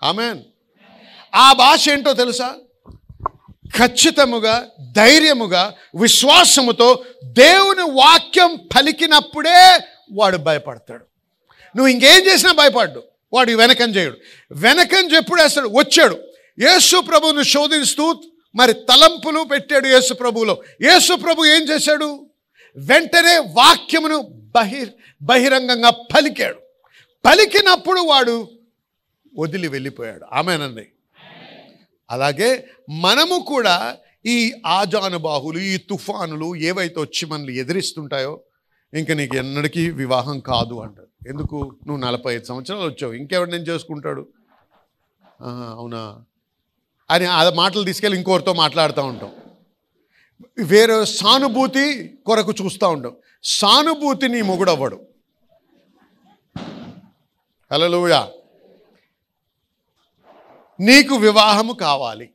[0.03, 0.43] ఆమెన్.
[1.35, 2.55] ఆ భాష ఏంటో తెలుసా?
[3.77, 9.79] ఖచ్చితముగా ధైర్యముగా విశ్వాసముతో దేవుని వాక్యం పలికినప్పుడే
[10.11, 11.05] వాడు భయపడతాడు.
[11.75, 13.03] నువ్వు ఇంకేం చేసినా భయపడ్డు.
[13.33, 14.17] వాడు వెనకం చేయడు.
[14.51, 16.19] వెనకం చెప్పుడు వేస్తాడు వచ్చాడు.
[16.59, 18.21] యేసు ప్రభువును శోధిస్తూ
[18.55, 20.63] మరి తలంపులు పెట్టాడు యేసు ప్రభువులో.
[20.81, 22.25] యేసు ప్రభు ఏం చేశాడు?
[22.75, 24.21] వెంటనే వాక్యమును
[24.55, 24.89] బహిర్
[25.21, 26.55] బహిరంగంగా పలికాడు.
[27.25, 28.49] పలికినప్పుడు వాడు
[29.37, 30.25] వదిలి వెళ్ళిపోయాడు.
[30.31, 30.87] ఆమెనండి.
[32.09, 38.41] అలాగే మనము కూడా ఈ ఆజానుబాహులు ఈ తుఫానులు ఏవైతే వచ్చి మనల్ని ఎదిరిస్తుంటాయో
[38.93, 41.29] ఇంక నీకు ఎన్నడికి వివాహం కాదు అంటారు.
[41.29, 41.75] ఎందుకు?
[41.87, 43.13] నువ్వు నలభై ఐదు సంవత్సరాలు వచ్చావు.
[43.13, 44.27] ఇంకెవరు నేను చేసుకుంటాడు?
[45.43, 46.23] అవునా?
[47.11, 49.31] అని ఆ మాటలు తీసుకెళ్ళి ఇంకోరితో మాట్లాడుతూ ఉంటాం.
[50.65, 53.15] వేరే సానుభూతి కొరకు చూస్తూ ఉంటాం.
[53.43, 55.07] సానుభూతి నీ మొగుడవ్వడు.
[57.73, 58.29] హలోయా
[60.79, 62.29] నీకు వివాహము కావాలి.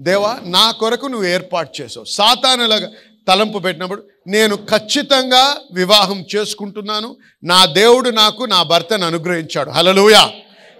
[0.00, 2.04] దేవా నా కొరకు నువ్వు ఏర్పాటు చేసావు.
[2.04, 2.92] సాతానులాగా
[3.28, 7.16] తలంపు పెట్టినప్పుడు నేను ఖచ్చితంగా వివాహం చేసుకుంటున్నాను.
[7.44, 9.70] నా దేవుడు నాకు నా భర్తను అనుగ్రహించాడు.
[9.70, 10.32] హలలుయా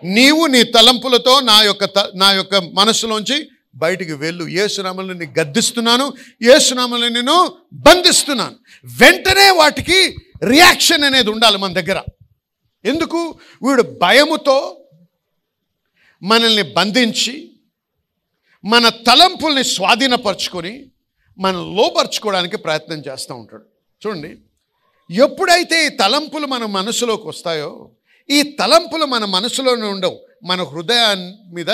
[0.05, 4.49] నీవు నీ తలంపులతో నా యొక్క త- నా యొక్క మనసులోంచి బయటికి వెళ్ళు.
[4.49, 6.13] ఏసునామలను నేను గద్దిస్తున్నాను.
[6.43, 8.57] ఏసునామలను నేను బంధిస్తున్నాను.
[8.85, 12.03] వెంటనే వాటికి రియాక్షన్ అనేది ఉండాలి మన దగ్గర.
[12.85, 13.39] ఎందుకు?
[13.69, 14.81] వీడు భయముతో
[16.23, 17.51] మనల్ని బంధించి
[18.65, 20.87] మన తలంపుల్ని స్వాధీనపరచుకొని
[21.39, 23.63] మనం లోపరుచుకోవడానికి ప్రయత్నం చేస్తూ ఉంటాడు.
[24.07, 24.37] చూడండి
[25.15, 27.91] ఎప్పుడైతే ఈ తలంపులు మన మనసులోకి వస్తాయో
[28.31, 30.19] ఈ తలంపులు మన మనసులోనే ఉండవు.
[30.45, 31.71] మన హృదయాన్ని మీద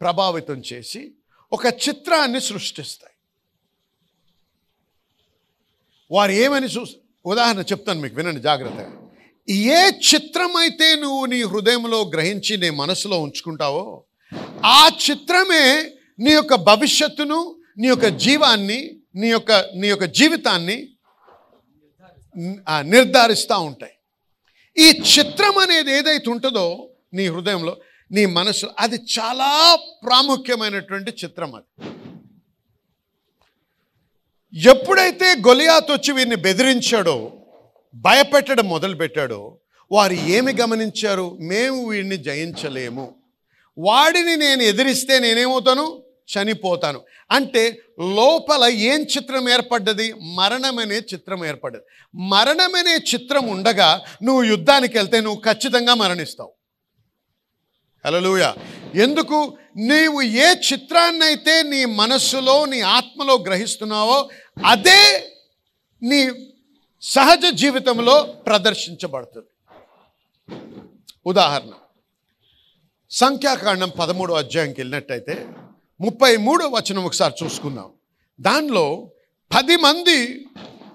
[0.00, 1.12] ప్రభావితం చేసి
[1.52, 3.16] ఒక చిత్రాన్ని సృష్టిస్తాయి.
[6.10, 6.84] వారు ఏమని చూ
[7.26, 8.90] ఉదాహరణ చెప్తాను మీకు వినండి జాగ్రత్తగా.
[9.48, 14.04] ఏ చిత్రం అయితే నువ్వు నీ హృదయంలో గ్రహించి నీ మనసులో ఉంచుకుంటావో
[14.66, 15.64] ఆ చిత్రమే
[16.18, 18.78] నీ యొక్క భవిష్యత్తును నీ యొక్క జీవాన్ని
[19.14, 20.76] నీ యొక్క నీ యొక్క జీవితాన్ని
[22.80, 23.92] నిర్ధారిస్తూ ఉంటాయి.
[24.78, 27.76] ఈ చిత్రం అనేది ఏదైతే ఉంటుందో నీ హృదయంలో
[28.12, 31.90] నీ మనసు అది చాలా ప్రాముఖ్యమైనటువంటి చిత్రం అది.
[34.54, 37.32] ఎప్పుడైతే గొలియాత్ వచ్చి వీరిని బెదిరించాడో
[37.94, 39.58] భయపెట్టడం మొదలుపెట్టాడో
[39.92, 41.38] వారు ఏమి గమనించారు?
[41.40, 43.14] మేము వీడిని జయించలేము.
[43.78, 46.02] వాడిని నేను ఎదిరిస్తే నేనేమవుతాను?
[46.38, 47.00] చనిపోతాను.
[47.30, 50.12] అంటే లోపల ఏం చిత్రం ఏర్పడ్డది?
[50.12, 51.82] మరణమనే చిత్రం ఏర్పడ్డది.
[52.14, 56.52] మరణమనే చిత్రం ఉండగా నువ్వు యుద్ధానికి వెళ్తే నువ్వు ఖచ్చితంగా మరణిస్తావు.
[58.06, 58.52] హలోయ
[58.94, 59.58] ఎందుకు?
[59.76, 64.28] నీవు ఏ చిత్రాన్నైతే నీ మనస్సులో నీ ఆత్మలో గ్రహిస్తున్నావో
[64.66, 65.32] అదే
[66.02, 66.30] నీ
[67.02, 69.46] సహజ జీవితంలో ప్రదర్శించబడుతుంది.
[71.26, 71.70] ఉదాహరణ.
[73.10, 75.46] సంఖ్యాకాండం పదమూడో అధ్యాయంకి వెళ్ళినట్టయితే
[76.00, 77.84] ముప్పై మూడో వచనం ఒకసారి చూసుకుందాం.
[78.40, 79.10] దానిలో
[79.54, 80.46] పది మంది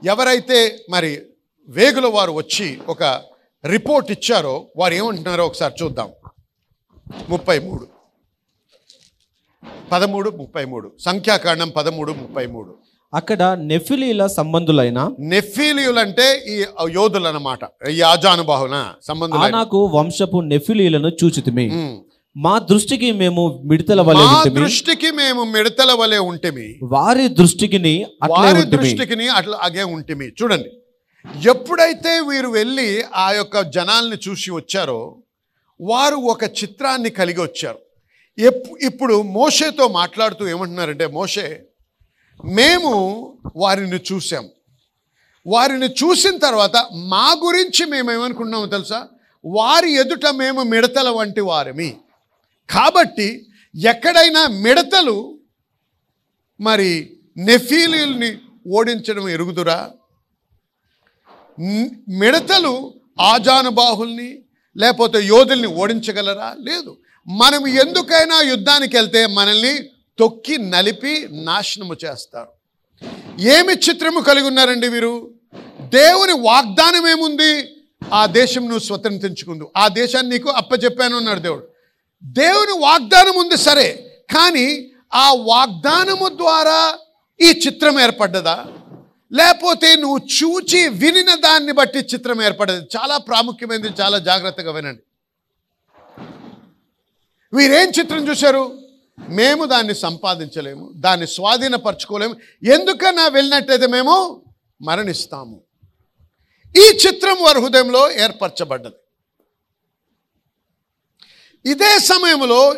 [0.05, 1.21] ఎవరైతే మరి
[1.69, 3.03] వేగుల వారు వచ్చి ఒక
[3.65, 6.10] రిపోర్ట్ ఇచ్చారో వారు ఏమంటున్నారో ఒకసారి చూద్దాం.
[7.29, 7.88] ముప్పై మూడు.
[9.91, 10.91] పదమూడు ముప్పై మూడు.
[10.99, 12.75] సంఖ్యాకాండం పదమూడు ముప్పై మూడు.
[13.13, 21.69] అక్కడ నెఫిలీల సంబంధులైన నెఫీలియులు అంటే ఈ యోధులు అన్నమాట ఈ ఆజానుబాహున సంబంధం ఆనాకు వంశపు నెఫిలీలను చూచితిమి.
[22.43, 26.67] మా దృష్టికి మేము మిడతల వలె మా దృష్టికి మేము మిడతల వలె ఉంటిమి.
[26.84, 27.93] వారి దృష్టికిని
[28.30, 28.71] వారి ఉంటిమి.
[28.71, 30.28] దృష్టికి అట్లా అగే ఉంటిమి.
[30.39, 30.71] చూడండి
[31.50, 35.00] ఎప్పుడైతే వీరు వెళ్ళి ఆ యొక్క జనాల్ని చూసి వచ్చారో
[35.82, 37.80] వారు ఒక చిత్రాన్ని కలిగి వచ్చారు.
[38.82, 41.62] ఇప్పుడు మోషేతో మాట్లాడుతూ ఏమంటున్నారంటే మోషే
[42.45, 42.93] మేము
[43.56, 44.45] వారిని చూసాం
[45.47, 49.08] వారిని చూసిన తర్వాత మా గురించి మేము ఏమనుకున్నామో తెలుసా?
[49.45, 51.89] వారి ఎదుట మేము మిడతల వంటి వారమి.
[52.69, 55.39] కాబట్టి ఎక్కడైనా మిడతలు
[56.60, 59.89] మరి నెఫీలీల్ని ఓడించడం ఎరుగుదురా?
[62.10, 64.39] మిడతలు ఆజానుబాహుల్ని
[64.77, 66.56] లేకపోతే యోధుల్ని ఓడించగలరా?
[66.60, 66.97] లేదు.
[67.27, 72.51] మనం ఎందుకైనా యుద్ధానికి వెళ్తే మనల్ని తొక్కి నలిపి నాశనము చేస్తారు.
[73.39, 75.32] ఏమి చిత్రము కలిగి ఉన్నారండి వీరు?
[75.80, 77.69] దేవుని వాగ్దానం ఏముంది
[78.13, 79.71] ఆ దేశం నువ్వు స్వతంత్రించుకుందు.
[79.77, 81.77] ఆ దేశాన్ని నీకు అప్పచెప్పాను అన్నాడు దేవుడు.
[82.23, 86.97] దేవుని వాగ్దానం ఉంది సరే కానీ ఆ వాగ్దానము ద్వారా
[87.41, 88.67] ఈ చిత్రం ఏర్పడ్డదా?
[89.34, 95.01] లేకపోతే నువ్వు చూచి వినిన దాన్ని బట్టి చిత్రం ఏర్పడదు చాలా ప్రాముఖ్యమైనది చాలా జాగ్రత్తగా వినండి.
[97.53, 98.80] వీరేం చిత్రం చూశారు?
[99.30, 102.36] మేము దాన్ని సంపాదించలేము దాన్ని స్వాధీనపరచుకోలేము.
[102.63, 104.41] ఎందుకన్నా వెళ్ళినట్టయితే మేము
[104.82, 105.62] మరణిస్తాము.
[106.77, 108.95] ఈ చిత్రం వారి హృదయంలో ఏర్పరచబడ్డది.
[111.67, 112.75] ఇదే సమయంలో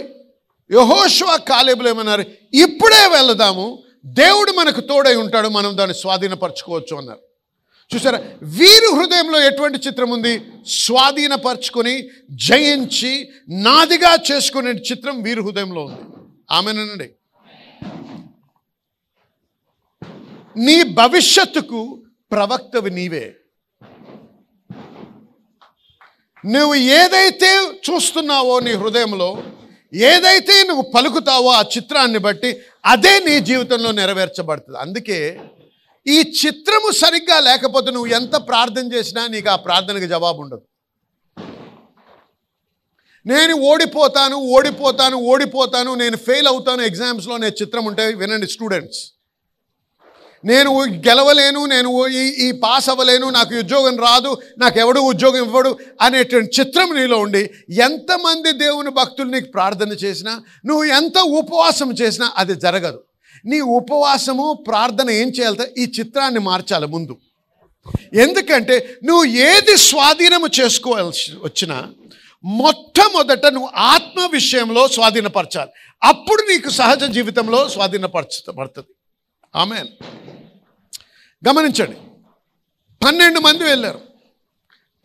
[0.72, 2.26] యహోష్వా కాలేబులు ఏమన్నారు?
[2.54, 3.84] ఇప్పుడే వెళదాము.
[4.06, 5.48] దేవుడు మనకు తోడై ఉంటాడు.
[5.48, 7.20] మనం దాన్ని స్వాధీనపరచుకోవచ్చు అన్నారు.
[7.96, 8.18] చూసారా?
[8.44, 10.42] వీరి హృదయంలో ఎటువంటి చిత్రం ఉంది?
[10.68, 16.02] స్వాధీనపరచుకొని జయించి నాదిగా చేసుకునే చిత్రం వీరి హృదయంలో ఉంది.
[16.52, 17.10] ఆమెనండి.
[20.58, 23.36] నీ భవిష్యత్తుకు ప్రవక్తవి నీవే.
[26.46, 27.50] నువ్వు ఏదైతే
[27.88, 29.30] చూస్తున్నావో నీ హృదయంలో
[29.94, 32.50] ఏదైతే నువ్వు పలుకుతావో ఆ చిత్రాన్ని బట్టి
[32.86, 34.78] అదే నీ జీవితంలో నెరవేర్చబడుతుంది.
[34.78, 35.40] అందుకే
[36.06, 40.64] ఈ చిత్రము సరిగ్గా లేకపోతే నువ్వు ఎంత ప్రార్థన చేసినా నీకు ఆ ప్రార్థనకి జవాబు ఉండదు.
[43.26, 49.02] నేను ఓడిపోతాను ఓడిపోతాను ఓడిపోతాను నేను ఫెయిల్ అవుతాను ఎగ్జామ్స్లో నేను చిత్రం ఉంటే వినండి స్టూడెంట్స్.
[50.46, 56.62] నేను గెలవలేను నేను ఈ ఈ పాస్ అవ్వలేను నాకు ఉద్యోగం రాదు నాకు ఎవడు ఉద్యోగం ఇవ్వడు అనేటువంటి
[56.62, 63.04] చిత్రం నీలో ఉండి ఎంతమంది దేవుని భక్తులు నీకు ప్రార్థన చేసినా నువ్వు ఎంత ఉపవాసం చేసినా అది జరగదు.
[63.46, 67.18] నీ ఉపవాసము ప్రార్థన ఏం చేయాలి ఈ చిత్రాన్ని మార్చాలి ముందు.
[68.14, 71.88] ఎందుకంటే నువ్వు ఏది స్వాధీనము చేసుకోవాల్సి వచ్చినా
[72.44, 75.72] మొట్టమొదట నువ్వు ఆత్మ విషయంలో స్వాధీనపరచాలి.
[76.04, 78.94] అప్పుడు నీకు సహజ జీవితంలో స్వాధీనపరచబడుతుంది
[79.56, 79.84] ఆమె
[81.48, 81.98] గమనించండి.
[83.06, 84.02] పన్నెండు మంది వెళ్ళారు.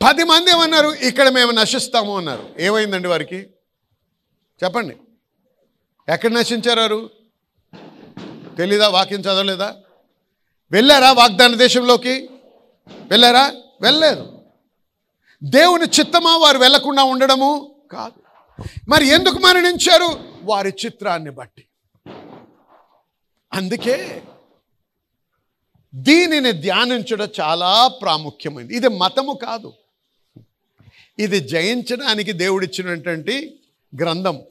[0.03, 0.89] పది మంది ఏమన్నారు?
[0.89, 2.55] ఇక్కడ మేము నశిస్తాము అన్నారు.
[2.59, 3.37] ఏమైందండి వారికి?
[4.65, 4.97] చెప్పండి.
[6.09, 7.11] ఎక్కడ నశించారు
[8.59, 8.89] తెలీదా?
[8.89, 9.77] వాక్యం చదవలేదా?
[10.73, 12.29] వెళ్ళారా వాగ్దాన దేశంలోకి?
[13.11, 13.53] వెళ్ళారా?
[13.81, 14.41] వెళ్ళలేదు.
[15.45, 17.75] దేవుని చిత్తమా వారు వెళ్ళకుండా ఉండడము?
[17.93, 18.23] కాదు.
[18.89, 20.35] మరి ఎందుకు మరణించారు?
[20.43, 21.65] వారి చిత్రాన్ని బట్టి.
[23.53, 24.23] అందుకే
[25.95, 29.73] దీనిని ధ్యానించడం చాలా ప్రాముఖ్యమైనది ఇది మతము కాదు.
[31.19, 33.61] ఇది జయించడానికి దేవుడిచ్చినటువంటి
[34.01, 34.43] గ్రంథం.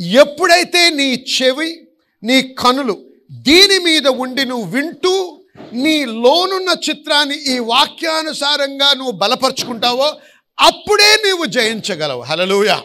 [0.00, 1.88] ఎప్పుడైతే నీ చెవి
[2.22, 5.40] నీ కనులు దీని మీద ఉండి నువ్వు వింటూ
[5.72, 10.20] నీ లోనున్న చిత్రాన్ని ఈ వాక్యానుసారంగా నువ్వు బలపరుచుకుంటావో
[10.58, 12.22] అప్పుడే నీవు జయించగలవు.
[12.22, 12.84] హలలుయా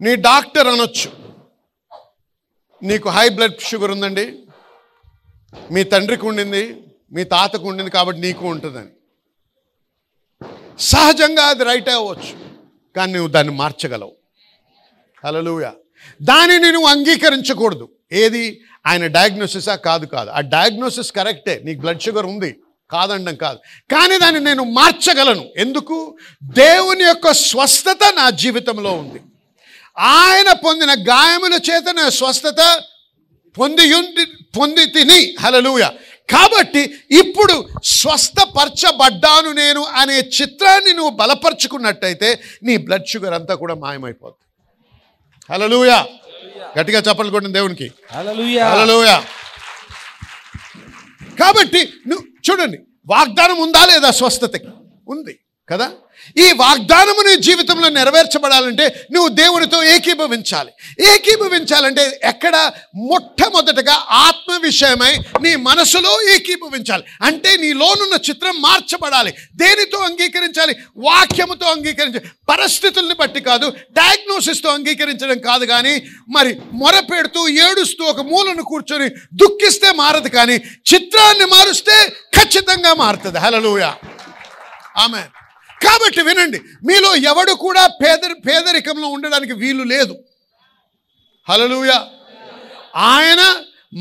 [0.00, 1.25] నీ డాక్టర్ అనొచ్చు.
[2.86, 4.38] నీకు హై బ్లడ్ షుగర్ ఉందండి.
[5.72, 8.86] మీ తండ్రికి ఉండింది మీ తాతకు ఉండింది కాబట్టి నీకు ఉంటుందని.
[10.78, 12.46] సహజంగా అది రైట్ అవ్వచ్చు
[12.96, 14.16] కానీ నువ్వు దాన్ని మార్చగలవు.
[15.24, 15.70] హలలుయ
[16.22, 17.88] దానిని నువ్వు అంగీకరించకూడదు.
[18.12, 18.60] ఏది?
[18.86, 20.30] ఆయన డయాగ్నోసిసా కాదు కాదు.
[20.30, 22.60] ఆ డయాగ్నోసిస్ కరెక్టే నీకు బ్లడ్ షుగర్ ఉంది.
[22.90, 23.58] కాదండం కాదు.
[23.92, 25.48] కానీ దాన్ని నేను మార్చగలను.
[25.56, 26.16] ఎందుకు?
[26.42, 29.20] దేవుని యొక్క స్వస్థత నా జీవితంలో ఉంది.
[29.96, 32.62] ఆయన పొందిన గాయముల చేత నా స్వస్థత
[33.56, 33.84] పొంది
[34.56, 35.84] పొంది తిని హలలుయ
[36.28, 36.82] కాబట్టి
[37.20, 37.54] ఇప్పుడు
[37.92, 42.28] స్వస్థపరచబడ్డాను నేను అనే చిత్రాన్ని నువ్వు బలపరుచుకున్నట్టయితే
[42.62, 44.44] నీ బ్లడ్ షుగర్ అంతా కూడా మాయమైపోతుంది
[45.50, 45.92] హలలుయ
[46.76, 47.86] గట్టిగా చెప్పలు కొట్టిన దేవునికి.
[48.64, 49.10] హల్లెలూయ.
[51.38, 54.68] కాబట్టి నువ్వు చూడండి వాగ్దానం ఉందా లేదా స్వస్థతకి?
[55.06, 55.34] ఉంది.
[55.68, 55.90] కదా?
[56.38, 60.70] ఈ వాగ్దానము నీ జీవితంలో నెరవేర్చబడాలంటే నువ్వు దేవునితో ఏకీభవించాలి.
[61.14, 67.04] ఏకీభవించాలంటే ఎక్కడ మొట్టమొదటగా ఆత్మ విషయమై నీ మనసులో ఏకీభవించాలి.
[67.22, 69.34] అంటే నీలోనున్న చిత్రం మార్చబడాలి.
[69.56, 70.76] దేనితో అంగీకరించాలి?
[70.96, 79.08] వాక్యముతో అంగీకరించాలి పరిస్థితుల్ని బట్టి కాదు డయాగ్నోసిస్తో అంగీకరించడం కాదు కానీ మరి మొరపెడుతూ ఏడుస్తూ ఒక మూలను కూర్చొని
[79.08, 80.54] దుఃఖిస్తే మారదు కానీ
[80.94, 83.38] చిత్రాన్ని మారుస్తే ఖచ్చితంగా మారుతుంది.
[83.38, 83.96] హలలుయా
[84.96, 85.22] ఆమె
[85.84, 90.14] కాబట్టి వినండి మీలో ఎవడు కూడా పేద పేదరికంలో ఉండడానికి వీలు లేదు.
[91.48, 91.92] హలలుయ
[92.96, 93.42] ఆయన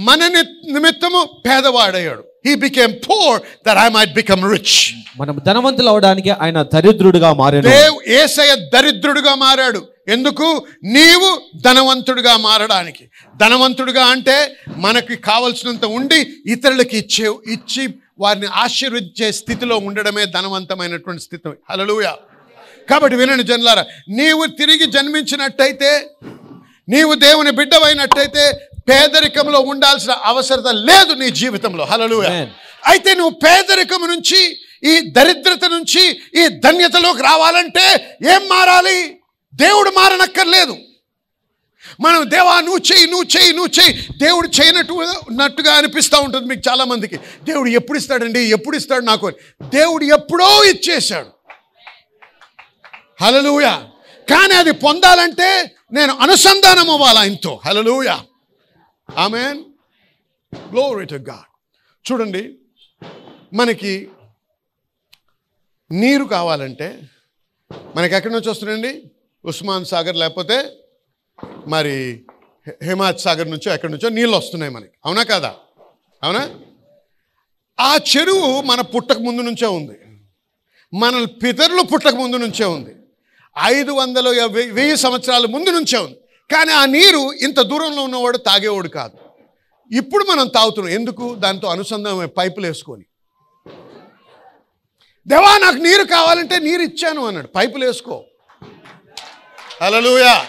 [0.07, 2.23] మన నిమిత్తము పేదవాడయ్యాడు.
[2.45, 4.75] He became poor that I might become rich
[5.19, 7.69] మనం ధనవంతులు అవడానికి ఆయన దరిద్రుడిగా మారాడు.
[8.07, 9.81] ఏసయ దరిద్రుడుగా మారాడు.
[10.07, 10.47] ఎందుకు?
[10.83, 11.29] నీవు
[11.61, 13.03] ధనవంతుడిగా మారడానికి.
[13.38, 14.35] ధనవంతుడిగా అంటే
[14.77, 17.83] మనకి కావలసినంత ఉండి ఇతరులకి ఇచ్చే ఇచ్చి
[18.19, 21.49] వారిని ఆశీర్వదించే స్థితిలో ఉండడమే ధనవంతమైనటువంటి స్థితి.
[21.69, 22.08] హలలుయ
[22.89, 25.91] కాబట్టి వినండి జనులారా నీవు తిరిగి జన్మించినట్టయితే
[26.89, 28.43] నీవు దేవుని బిడ్డవైనట్టయితే
[28.89, 31.84] పేదరికంలో ఉండాల్సిన అవసరత లేదు నీ జీవితంలో.
[31.84, 32.28] హలలుయ.
[32.91, 34.41] అయితే నువ్వు పేదరికం నుంచి
[34.84, 36.04] ఈ దరిద్రత నుంచి
[36.41, 37.86] ఈ ధన్యతలోకి రావాలంటే
[38.34, 38.97] ఏం మారాలి?
[39.54, 40.75] దేవుడు మారనక్కర్లేదు.
[41.99, 44.08] మనం దేవా నువ్వు చేయి నువ్వు చేయి నువ్వు చేయి.
[44.17, 44.93] దేవుడు చేయనట్టు
[45.31, 47.17] నట్టుగా అనిపిస్తూ ఉంటుంది మీకు చాలామందికి.
[47.17, 48.39] దేవుడు ఎప్పుడు ఇస్తాడండి?
[48.39, 49.29] ఎప్పుడు ఇస్తాడు నాకు?
[49.69, 51.27] దేవుడు ఎప్పుడో ఇచ్చేశాడు.
[53.21, 53.65] హలలుయ
[54.29, 58.17] కానీ అది పొందాలంటే నేను అనుసంధానం అవ్వాలి ఆయనతో hallelujah
[59.17, 59.63] amen.
[60.71, 62.55] Glory to God చూడండి
[63.53, 64.08] మనకి
[65.91, 67.01] నీరు కావాలంటే
[67.95, 69.03] మనకి ఎక్కడి నుంచి వస్తుందండి?
[69.45, 70.71] ఉస్మాన్ సాగర్ లేకపోతే
[71.67, 72.23] మరి
[72.84, 74.91] హిమాచ్ సాగర్ నుంచో ఎక్కడి నుంచో నీళ్ళు వస్తున్నాయి మనకి.
[75.06, 75.56] అవునా కాదా?
[76.23, 76.49] అవునా?
[77.80, 79.99] ఆ చెరువు మన పుట్టక ముందు నుంచే ఉంది.
[80.93, 82.95] మన పితరులు పుట్టక ముందు నుంచే ఉంది.
[83.63, 86.17] ఐదు వందల వెయ్యి సంవత్సరాల ముందు నుంచే ఉంది.
[86.51, 89.17] కానీ ఆ నీరు ఇంత దూరంలో ఉన్నవాడు తాగేవాడు కాదు.
[89.95, 90.93] ఇప్పుడు మనం తాగుతున్నాం.
[90.93, 91.36] ఎందుకు?
[91.36, 93.04] దాంతో అనుసంధానం పైపులు వేసుకొని.
[95.28, 97.47] దేవా నాకు నీరు కావాలంటే నీరు ఇచ్చాను అన్నాడు.
[97.47, 98.23] పైపులు వేసుకో.
[99.82, 100.45] హల్లెలూయా.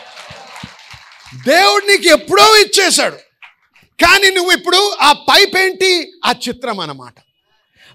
[1.34, 3.16] దేవుడు నీకు ఎప్పుడో ఇచ్చేశాడు.
[4.04, 6.12] కానీ నువ్వు ఇప్పుడు ఆ పైప్ ఏంటి?
[6.24, 7.14] ఆ చిత్రం అన్నమాట.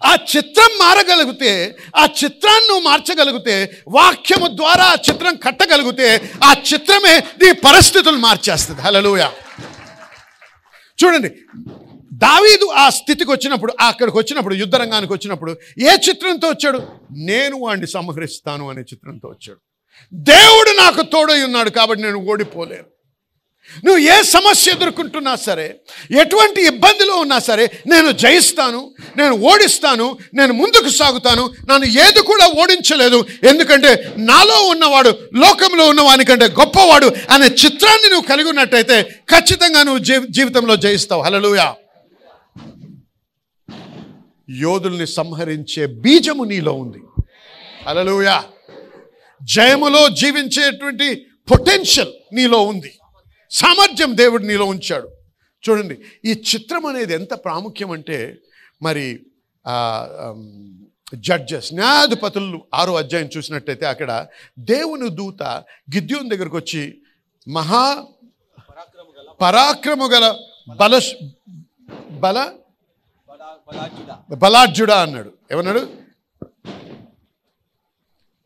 [0.06, 7.52] ఆ చిత్రం మారగలిగితే ఆ చిత్రాన్ని నువ్వు మార్చగలిగితే వాక్యము ద్వారా ఆ చిత్రం కట్టగలిగితే ఆ చిత్రమే నీ
[7.52, 8.82] పరిస్థితులు మార్చేస్తుంది.
[8.82, 9.30] హలలుయ
[11.04, 11.30] చూడండి
[12.14, 16.78] దావీదు ఆ స్థితికి వచ్చినప్పుడు అక్కడికి వచ్చినప్పుడు యుద్ధరంగానికి వచ్చినప్పుడు ఏ చిత్రంతో వచ్చాడు?
[17.12, 19.60] నేను వాడిని సంహరిస్తాను అనే చిత్రంతో వచ్చాడు.
[20.14, 23.01] దేవుడు నాకు తోడై ఉన్నాడు కాబట్టి నేను ఓడిపోలేను.
[23.86, 25.68] నువ్వు ఏ సమస్య ఎదుర్కొంటున్నా సరే
[26.22, 28.82] ఎటువంటి ఇబ్బందిలో ఉన్నా సరే నేను జయిస్తాను
[29.18, 33.20] నేను ఓడిస్తాను నేను ముందుకు సాగుతాను నన్ను ఏది కూడా ఓడించలేదు.
[33.44, 39.02] ఎందుకంటే నాలో ఉన్నవాడు లోకంలో ఉన్నవానికంటే గొప్పవాడు అనే చిత్రాన్ని నువ్వు కలిగి ఉన్నట్టయితే
[39.34, 41.22] ఖచ్చితంగా నువ్వు జీ జీవితంలో జయిస్తావు.
[41.22, 41.68] హలలుయా
[44.62, 47.02] యోధుల్ని సంహరించే బీజము నీలో ఉంది.
[47.88, 48.44] హలలుయా
[49.42, 51.08] జయములో జీవించేటువంటి
[51.52, 52.92] పొటెన్షియల్ నీలో ఉంది.
[53.52, 55.08] సామర్థ్యం దేవుడు నీలో ఉంచాడు.
[55.64, 58.18] చూడండి ఈ చిత్రం అనేది ఎంత ప్రాముఖ్యం అంటే
[58.82, 59.06] మరి
[61.18, 64.12] జడ్జెస్ న్యాయాధిపతులు ఆరో అధ్యాయం చూసినట్టయితే అక్కడ
[64.60, 65.44] దేవుని దూత
[65.96, 66.84] గిద్యోన్ దగ్గరకు వచ్చి
[67.48, 67.84] మహా
[69.42, 70.26] పరాక్రము గల
[70.82, 70.94] బల
[72.24, 72.38] బల
[74.42, 75.32] బలార్జుడా అన్నాడు.
[75.52, 75.82] ఏమన్నాడు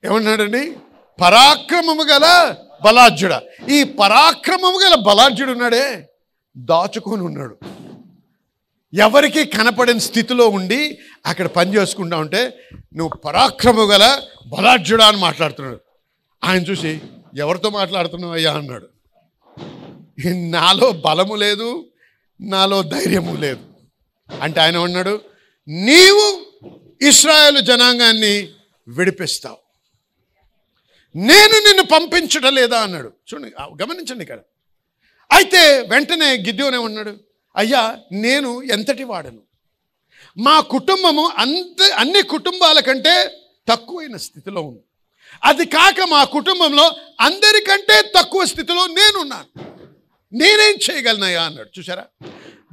[0.03, 0.63] ఏమన్నాడండి
[1.19, 2.25] పరాక్రమము గల
[2.83, 3.35] బలార్జుడ
[3.69, 6.09] ఈ పరాక్రమము గల బలార్జుడు ఉన్నాడే
[6.57, 7.57] దాచుకొని ఉన్నాడు.
[8.93, 12.57] ఎవరికి కనపడని స్థితిలో ఉండి అక్కడ పని చేసుకుంటా ఉంటే
[12.95, 15.79] నువ్వు పరాక్రమం గల బలార్జుడా అని మాట్లాడుతున్నాడు.
[16.43, 17.01] ఆయన చూసి
[17.37, 18.53] ఎవరితో మాట్లాడుతున్నావు అయ్యా?
[18.53, 18.87] అన్నాడు.
[20.27, 21.85] నాలో బలము లేదు
[22.41, 23.59] నాలో ధైర్యము లేదు.
[24.41, 25.21] అంటే ఆయన ఉన్నాడు
[25.67, 26.45] నీవు
[27.01, 28.49] ఇస్రాయేల్ జనాంగాన్ని
[28.87, 29.64] విడిపిస్తావు.
[31.15, 33.13] నేను నిన్ను పంపించడం లేదా అన్నాడు.
[33.27, 34.39] చూడండి గమనించండి ఇక్కడ.
[35.31, 37.17] అయితే వెంటనే గిద్యోనే ఉన్నాడు.
[37.55, 39.41] అయ్యా నేను ఎంతటి వాడను?
[40.37, 43.27] మా కుటుంబము అంత అన్ని కుటుంబాల కంటే
[43.67, 44.79] తక్కువైన స్థితిలో ఉంది
[45.43, 49.63] అది కాక మా కుటుంబంలో అందరికంటే తక్కువ స్థితిలో నేనున్నాను.
[50.33, 51.79] నేనేం చేయగలనయ్యా అన్నాడు.
[51.79, 52.05] చూసారా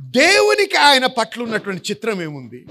[0.00, 2.66] దేవునికి ఆయన పట్ల ఉన్నటువంటి చిత్రం ఏముంది?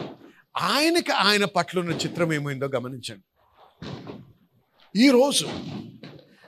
[0.57, 3.23] ఆయనకి ఆయన పట్ల ఉన్న చిత్రం ఏమైందో గమనించండి.
[4.95, 5.45] ఈరోజు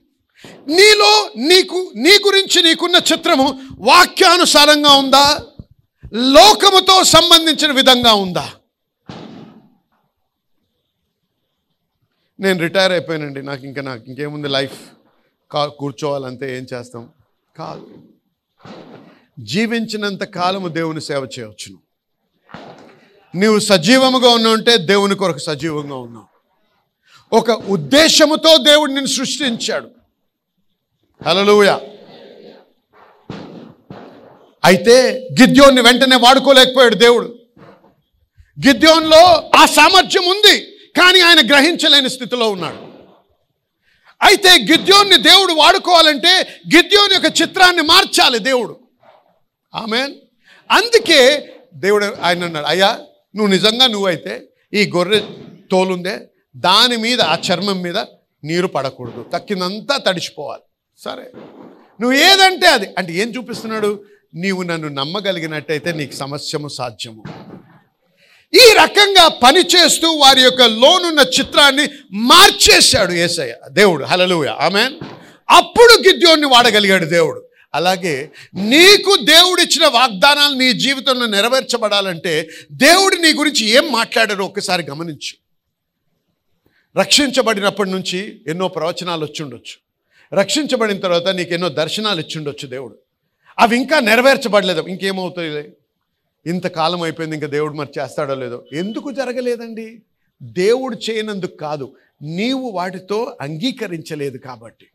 [0.76, 5.46] నీలో నీకు నీ గురించి నీకున్న చిత్రము వాక్యానుసారంగా ఉందా?
[6.14, 8.54] లోకముతో సంబంధించిన విధంగా ఉందా?
[12.40, 13.42] నేను రిటైర్ అయిపోయానండి.
[13.42, 14.90] నాకు ఇంకా నాకు ఇంకేముంది లైఫ్?
[15.52, 17.10] కా కూర్చోవాలంతే ఏం చేస్తాం?
[17.58, 18.17] కాదు.
[19.40, 21.78] జీవించినంత కాలము దేవుని సేవ చేయవచ్చును
[23.36, 26.38] నీవు సజీవముగా ఉన్నావుంటే దేవుని కొరకు సజీవంగా ఉన్నావు.
[27.36, 29.90] ఒక ఉద్దేశముతో దేవుడు నిన్ను సృష్టించాడు.
[31.26, 31.80] హలలుయ
[34.66, 37.40] అయితే గిద్యోన్ని వెంటనే వాడుకోలేకపోయాడు దేవుడు.
[38.68, 40.62] గిద్యోన్లో ఆ సామర్థ్యం ఉంది
[41.00, 42.78] కానీ ఆయన గ్రహించలేని స్థితిలో ఉన్నాడు.
[44.22, 48.87] అయితే గిద్యోన్ని దేవుడు వాడుకోవాలంటే గిద్యోని యొక్క చిత్రాన్ని మార్చాలి దేవుడు.
[49.78, 50.02] ఆమె
[50.72, 53.00] అందుకే దేవుడు ఆయన అన్నాడు అయ్యా
[53.36, 55.22] నువ్వు నిజంగా నువ్వైతే ఈ గొర్రె
[55.72, 56.20] తోలుందే
[56.56, 57.98] దాని మీద ఆ చర్మం మీద
[58.44, 59.26] నీరు పడకూడదు.
[59.34, 60.62] తక్కినంతా తడిచిపోవాలి.
[60.98, 61.32] సరే.
[62.02, 62.90] నువ్వు ఏదంటే అది.
[62.98, 64.04] అంటే ఏం చూపిస్తున్నాడు?
[64.36, 67.24] నీవు నన్ను నమ్మగలిగినట్టయితే నీకు సమస్యము సాధ్యము.
[68.54, 74.06] ఈ రకంగా పనిచేస్తూ వారి యొక్క లోనున్న చిత్రాన్ని మార్చేశాడు ఏసయ్య దేవుడు.
[74.06, 74.94] Hallelujah amen.
[75.50, 77.47] అప్పుడు గిద్యోన్ని వాడగలిగాడు దేవుడు.
[77.78, 85.36] అలాగే నీకు దేవుడిచ్చిన వాగ్దానాలు నీ జీవితంలో నెరవేర్చబడాలంటే దేవుడు నీ గురించి ఏం మాట్లాడారో ఒక్కసారి గమనించు.
[87.00, 89.76] రక్షించబడినప్పటి నుంచి ఎన్నో ప్రవచనాలు వచ్చిండొచ్చు
[90.40, 92.96] రక్షించబడిన తర్వాత నీకు ఎన్నో దర్శనాలు ఇచ్చిండొచ్చు దేవుడు.
[93.60, 94.82] అవి ఇంకా నెరవేర్చబడలేదు.
[94.82, 95.74] ఇంకేమవుతాయి
[96.46, 98.66] ఇంతకాలం అయిపోయింది ఇంకా దేవుడు మరి చేస్తాడో లేదో?
[98.74, 100.02] ఎందుకు జరగలేదండి?
[100.42, 101.96] దేవుడు చేయనందుకు కాదు.
[102.22, 104.88] నీవు వాటితో అంగీకరించలేదు కాబట్టి.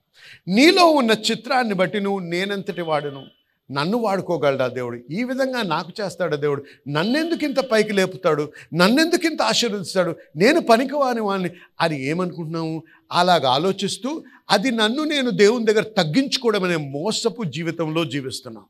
[0.49, 3.27] నీలో ఉన్న చిత్రాన్ని బట్టి నువ్వు నేనంతటి వాడును?
[3.73, 5.01] నన్ను వాడుకోగలడా దేవుడు?
[5.11, 6.65] ఈ విధంగా నాకు చేస్తాడా దేవుడు?
[6.89, 8.53] నన్నెందుకు ఇంత పైకి లేపుతాడు?
[8.75, 10.17] నన్నెందుకు ఇంత ఆశీర్వదిస్తాడు?
[10.37, 17.45] నేను పనికివాని వాడిని అని ఏమనుకుంటున్నాము అలాగ ఆలోచిస్తూ అది నన్ను నేను దేవుని దగ్గర తగ్గించుకోవడం అనే మోసపు
[17.45, 18.65] జీవితంలో జీవిస్తున్నాం.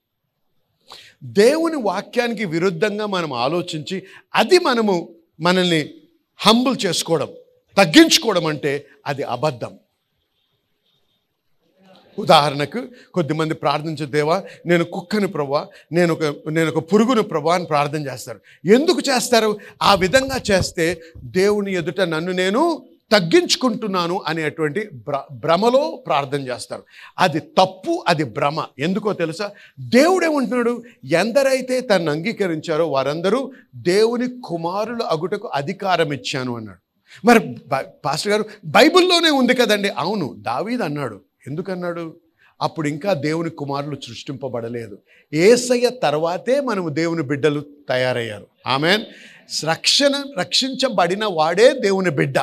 [1.25, 4.03] దేవుని వాక్యానికి విరుద్ధంగా మనం ఆలోచించి
[4.35, 5.09] అది మనము
[5.41, 5.91] మనల్ని
[6.37, 7.29] హంబుల్ చేసుకోవడం
[7.77, 9.79] తగ్గించుకోవడం అంటే అది అబద్ధం.
[12.19, 12.79] ఉదాహరణకు
[13.15, 18.41] కొద్దిమంది ప్రార్థించే దేవా నేను కుక్కని ప్రభా నేను ఒక నేను ఒక పురుగును ప్రభా అని ప్రార్థన చేస్తారు.
[18.65, 19.59] ఎందుకు చేస్తారు?
[19.83, 26.83] ఆ విధంగా చేస్తే దేవుని ఎదుట నన్ను నేను తగ్గించుకుంటున్నాను అనేటువంటి భ్ర భ్రమలో ప్రార్థన చేస్తారు.
[27.19, 28.65] అది తప్పు అది భ్రమ.
[28.79, 29.51] ఎందుకో తెలుసా?
[29.81, 30.83] దేవుడేమంటున్నాడు?
[31.05, 36.79] ఎందరైతే తను అంగీకరించారో వారందరూ దేవుని కుమారులు అగుటకు అధికారం ఇచ్చాను అన్నాడు.
[37.25, 37.41] మరి
[38.05, 39.89] పాస్టర్ గారు బైబిల్లోనే ఉంది కదండి.
[39.89, 42.17] అవును దావీద్ అన్నాడు ఎందుకన్నాడు?
[42.63, 44.99] అప్పుడు ఇంకా దేవుని కుమారులు సృష్టింపబడలేదు.
[45.33, 48.47] ఏసయ్య తర్వాతే మనము దేవుని బిడ్డలు తయారయ్యారు.
[48.67, 49.05] ఆమెన్.
[49.65, 52.35] రక్షణ రక్షించబడిన వాడే దేవుని బిడ్డ.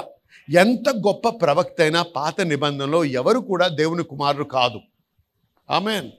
[0.49, 4.79] ఎంత గొప్ప ప్రవక్త అయినా పాత నిబంధనలో ఎవరు కూడా దేవుని కుమారుడు కాదు.
[5.69, 6.12] ఆమెన్.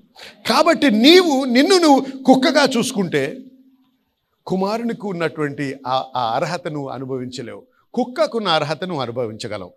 [0.48, 3.38] కాబట్టి నీవు నిన్ను నువ్వు కుక్కగా చూసుకుంటే
[4.46, 6.48] కుమారునికి ఉన్నటువంటి ఆ ఆ
[6.92, 7.62] అనుభవించలేవు.
[7.94, 9.72] కుక్కకున్న అర్హతను అనుభవించగలవు.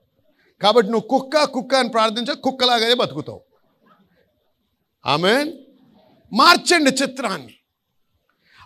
[0.61, 3.41] కాబట్టి నువ్వు కుక్క కుక్క అని ప్రార్థించా కుక్కలాగానే బతుకుతావు.
[5.05, 5.33] ఆమె
[6.33, 7.53] మార్చండి చిత్రాన్ని.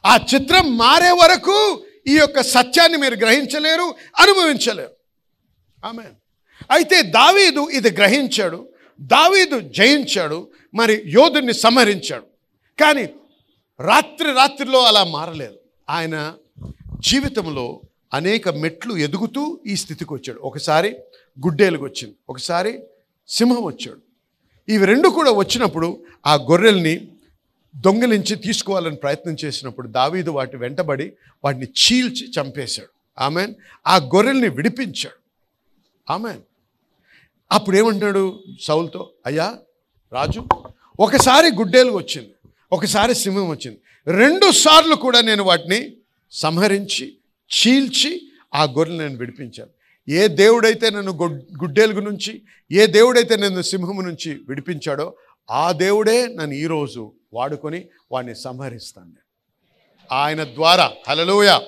[0.06, 4.96] ఆ చిత్రం మారే వరకు ఈ యొక్క సత్యాన్ని మీరు గ్రహించలేరు అనుభవించలేరు.
[5.86, 6.04] ఆమె
[6.72, 8.70] అయితే దావీదు ఇది గ్రహించాడు
[9.02, 12.26] దావీదు జయించాడు మరి యోధుని సంహరించాడు.
[12.80, 13.10] కానీ
[13.80, 15.60] రాత్రి రాత్రిలో అలా మారలేదు.
[15.90, 16.36] ఆయన
[17.00, 17.82] జీవితంలో
[18.14, 20.40] అనేక మెట్లు ఎదుగుతూ ఈ స్థితికి వచ్చాడు.
[20.40, 20.96] ఒకసారి
[21.46, 22.80] గుడ్డేలుగు వచ్చింది ఒకసారి
[23.30, 24.02] సింహం వచ్చాడు.
[24.72, 27.08] ఇవి రెండు కూడా వచ్చినప్పుడు ఆ గొర్రెల్ని
[27.76, 33.22] దొంగలించి తీసుకోవాలని ప్రయత్నం చేసినప్పుడు దావీదు వాటి వెంటబడి వాటిని చీల్చి చంపేశాడు.
[33.22, 33.54] ఆమెన్.
[33.88, 35.20] ఆ గొర్రెల్ని విడిపించాడు.
[36.12, 36.42] ఆమెన్.
[37.52, 39.12] అప్పుడు ఏమంటాడు సౌల్తో?
[39.26, 39.58] అయ్యా
[40.14, 40.46] రాజు
[41.00, 42.34] ఒకసారి గుడ్డేలు వచ్చింది
[42.72, 43.82] ఒకసారి సింహం వచ్చింది.
[44.08, 45.94] రెండు సార్లు కూడా నేను వాటిని
[46.32, 47.18] సంహరించి
[47.50, 48.22] చీల్చి
[48.56, 49.77] ఆ గొర్రెలు నేను విడిపించాను.
[50.10, 51.12] ఏ దేవుడైతే నన్ను
[51.62, 52.42] గుడ్డేలుగు నుంచి
[52.72, 55.16] ఏ దేవుడైతే నన్ను సింహము నుంచి విడిపించాడో
[55.52, 59.12] ఆ దేవుడే నన్ను ఈరోజు వాడుకొని వాడిని సంహరిస్తాను
[60.12, 61.60] ఆయన ద్వారా హలలుయ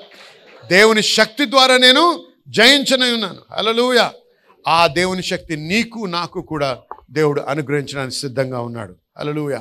[0.70, 2.04] దేవుని శక్తి ద్వారా నేను
[2.48, 3.42] జయించనే ఉన్నాను.
[3.52, 4.12] హలలుయ
[4.68, 8.96] ఆ దేవుని శక్తి నీకు నాకు కూడా దేవుడు అనుగ్రహించడానికి సిద్ధంగా ఉన్నాడు.
[9.20, 9.60] హలలుయ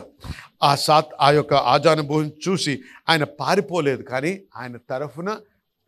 [0.63, 5.29] ఆ సాత్ ఆ యొక్క ఆజానుభవం చూసి ఆయన పారిపోలేదు కానీ ఆయన తరఫున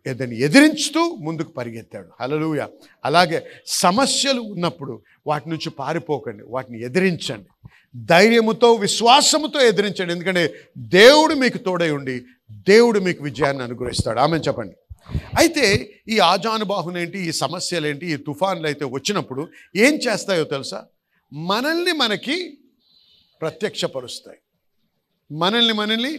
[0.08, 2.08] దాన్ని ఎదిరించుతూ ముందుకు పరిగెత్తాడు.
[2.20, 2.66] హలలుయ
[3.04, 7.68] అలాగే సమస్యలు ఉన్నప్పుడు వాటి నుంచి పారిపోకండి వాటిని ఎదిరించండి.
[7.96, 10.12] ధైర్యముతో విశ్వాసముతో ఎదిరించండి.
[10.12, 14.18] ఎందుకంటే దేవుడు మీకు తోడై ఉండి దేవుడు మీకు విజయాన్ని అనుగ్రహిస్తాడు.
[14.18, 14.74] ఆమె చెప్పండి.
[15.38, 20.84] అయితే ఈ ఆజానుబాహునేంటి ఈ సమస్యలు ఏంటి ఈ తుఫాన్లు అయితే వచ్చినప్పుడు ఏం చేస్తాయో తెలుసా?
[21.32, 22.58] మనల్ని మనకి
[23.40, 24.38] ప్రత్యక్షపరుస్తాయి.
[25.32, 26.18] మనల్ని మనల్ని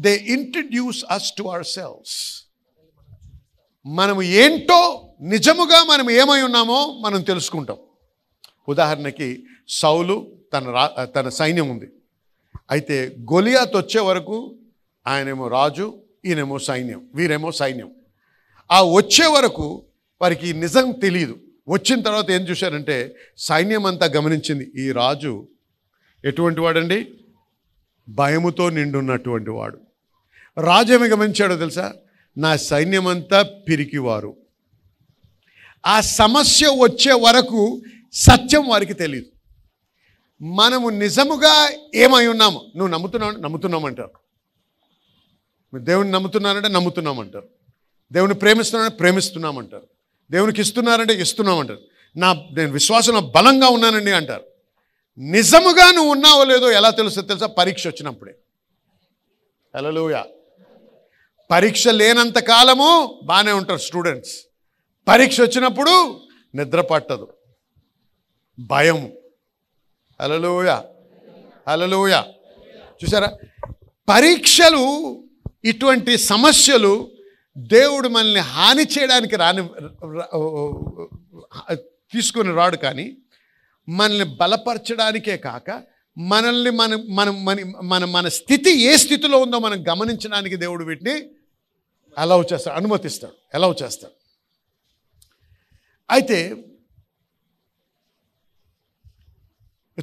[0.00, 2.45] they introduce us to our selves
[3.86, 7.76] మనము ఏంటో నిజముగా మనం ఏమై ఉన్నామో మనం తెలుసుకుంటాం.
[8.68, 11.88] ఉదాహరణకి సౌలు తన రా తన సైన్యం ఉంది.
[12.70, 14.54] అయితే గొలియాత్ వచ్చే వరకు
[15.06, 15.94] ఆయనేమో రాజు
[16.24, 17.90] ఈయనేమో సైన్యం వీరేమో సైన్యం.
[18.70, 19.82] ఆ వచ్చే వరకు
[20.22, 21.36] వారికి నిజం తెలియదు
[21.68, 25.48] వచ్చిన తర్వాత ఏం చూశారంటే సైన్యం అంతా గమనించింది ఈ రాజు
[26.24, 27.14] ఎటువంటి వాడండి?
[28.08, 29.78] భయముతో నిండున్నటువంటి వాడు.
[30.60, 31.94] రాజు ఏమి గమనించాడో తెలుసా?
[32.36, 34.36] నా సైన్యమంతా పిరికివారు.
[35.86, 37.82] ఆ సమస్య వచ్చే వరకు
[38.12, 39.26] సత్యం వారికి తెలియదు
[40.44, 42.72] మనము నిజముగా ఏమై ఉన్నాము?
[42.76, 44.10] నువ్వు నమ్ముతున్నావు నమ్ముతున్నామంటారు.
[45.76, 47.48] దేవుని నమ్ముతున్నారంటే నమ్ముతున్నామంటారు.
[48.12, 49.88] దేవుని ప్రేమిస్తున్నారంటే ప్రేమిస్తున్నామంటారు.
[50.30, 51.80] దేవునికి ఇస్తున్నారంటే ఇస్తున్నామంటారు.
[52.16, 54.44] నా నేను విశ్వాసంలో బలంగా ఉన్నానండి అంటారు.
[55.18, 57.46] నిజముగా నువ్వు ఉన్నావో లేదో ఎలా తెలుసో తెలుసా?
[57.46, 58.34] పరీక్ష వచ్చినప్పుడే.
[59.76, 60.24] హలోయా
[61.50, 62.88] పరీక్ష లేనంత కాలము
[63.24, 64.34] బాగానే ఉంటారు స్టూడెంట్స్.
[65.08, 65.92] పరీక్ష వచ్చినప్పుడు
[66.54, 67.26] నిద్ర పట్టదు.
[68.58, 69.00] భయం
[70.20, 70.70] హలలోయ
[71.68, 72.14] హలలోయ
[73.00, 73.28] చూసారా
[74.08, 74.82] పరీక్షలు
[75.64, 76.92] ఇటువంటి సమస్యలు
[77.56, 79.62] దేవుడు మనల్ని హాని చేయడానికి రాని
[82.12, 83.06] తీసుకొని రాడు కానీ
[83.88, 85.68] మనల్ని బలపరచడానికే కాక
[86.18, 91.16] మనల్ని మన మన మన మన మన స్థితి ఏ స్థితిలో ఉందో మనం గమనించడానికి దేవుడు వీటిని
[92.18, 94.12] అలౌ చేస్తాడు అనుమతిస్తాడు అలౌ చేస్తాడు.
[96.10, 96.50] అయితే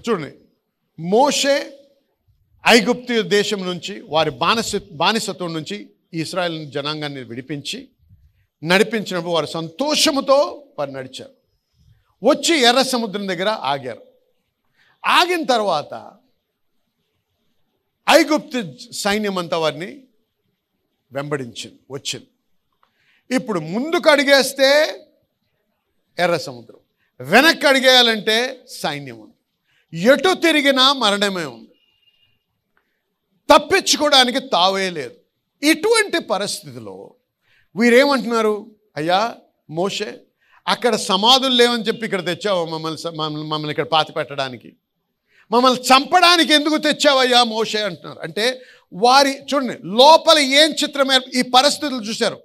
[0.07, 0.36] చూడండి
[0.99, 1.80] మోషే
[2.68, 7.89] ఐగుప్తు దేశం నుంచి వారి బానిస బానిసత్వం నుంచి ఇస్రాయల్ జనాంగాన్ని విడిపించి
[8.64, 11.34] నడిపించినప్పుడు వారు సంతోషముతో వారు నడిచారు.
[12.24, 14.01] వచ్చి ఎర్ర సముద్రం దగ్గర ఆగారు.
[15.05, 16.18] ఆగిన తర్వాత
[18.09, 20.03] ఐగుప్తు సైన్యం అంతా వారిని
[21.14, 22.28] వెంబడించింది వచ్చింది.
[23.36, 24.70] ఇప్పుడు ముందుకు అడిగేస్తే
[26.20, 26.80] ఎర్ర సముద్రం
[27.22, 29.38] వెనక్కి అడిగేయాలంటే సైన్యం ఉంది.
[30.11, 31.70] ఎటు తిరిగినా మరణమే ఉంది.
[33.51, 35.16] తప్పించుకోవడానికి తావే లేదు.
[35.64, 37.14] ఇటువంటి పరిస్థితిలో
[37.76, 38.55] వీరేమంటున్నారు?
[38.95, 39.36] అయ్యా
[39.70, 40.20] మోషే
[40.68, 44.76] అక్కడ సమాధులు లేవని చెప్పి ఇక్కడ తెచ్చావు మమ్మల్ని మమ్మల్ని మమ్మల్ని ఇక్కడ పాతి పెట్టడానికి
[45.51, 48.20] మమ్మల్ని చంపడానికి ఎందుకు తెచ్చావయ్యా మోషే అంటున్నారు.
[48.20, 48.61] అంటే
[48.94, 52.39] వారి చూడండి లోపల ఏం చిత్రం ఈ పరిస్థితులు చూశారు?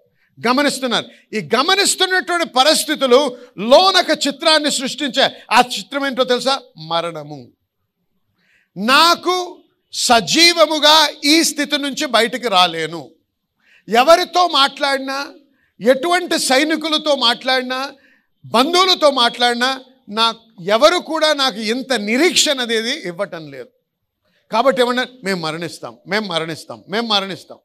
[0.48, 1.06] గమనిస్తున్నారు.
[1.32, 6.60] ఈ గమనిస్తున్నటువంటి పరిస్థితులు లోనక చిత్రాన్ని సృష్టించే ఆ చిత్రం ఏంటో తెలుసా?
[6.86, 7.48] మరణము.
[8.76, 9.58] నాకు
[9.92, 13.10] సజీవముగా ఈ స్థితి నుంచి బయటికి రాలేను.
[13.88, 15.26] ఎవరితో మాట్లాడినా
[15.80, 17.92] ఎటువంటి సైనికులతో మాట్లాడినా
[18.44, 20.34] బంధువులతో మాట్లాడినా నా
[20.66, 23.68] ఎవరు కూడా నాకు ఇంత నిరీక్షణ అనేది ఇవ్వటం లేదు.
[24.52, 27.58] కాబట్టి ఏమన్నా మేము మరణిస్తాం మేము మరణిస్తాం మేము మరణిస్తాం.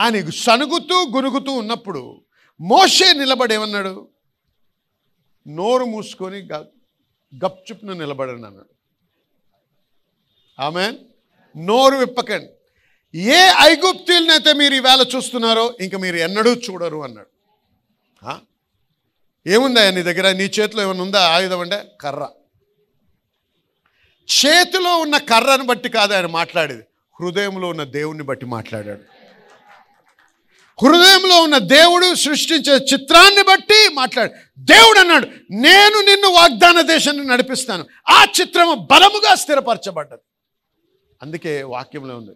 [0.00, 2.20] అని సనుగుతూ గురుగుతూ ఉన్నప్పుడు
[2.60, 4.08] మోషే నిలబడేమన్నాడు
[5.48, 6.64] నోరు మూసుకొని గ
[7.44, 8.68] గప్చుప్ను నిలబడను అన్నాడు.
[10.62, 10.92] ఆమె
[11.56, 12.48] నోరు విప్పకండి.
[13.18, 17.28] ఏ ఐగుప్తీలనైతే మీరు ఈవేళ చూస్తున్నారో ఇంక మీరు ఎన్నడూ చూడరు అన్నాడు.
[19.46, 20.32] ఏముందా నీ దగ్గర?
[20.32, 21.28] నీ చేతిలో ఏమైనా ఉందా?
[21.28, 22.28] ఆయుధం అంటే కర్ర.
[24.30, 26.82] చేతిలో ఉన్న కర్రను బట్టి కాదు ఆయన మాట్లాడేది.
[27.20, 29.00] హృదయంలో ఉన్న దేవుణ్ణి బట్టి మాట్లాడాడు.
[30.82, 34.30] హృదయంలో ఉన్న దేవుడు సృష్టించే చిత్రాన్ని బట్టి మాట్లాడు.
[34.58, 37.84] దేవుడు అన్నాడు నేను నిన్ను వాగ్దాన దేశాన్ని నడిపిస్తాను.
[38.08, 40.20] ఆ చిత్రము బలముగా స్థిరపరచబడ్డది.
[41.22, 42.30] అందుకే వాక్యంలో ఉంది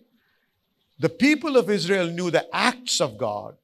[1.01, 3.55] the people of Israel knew the acts of God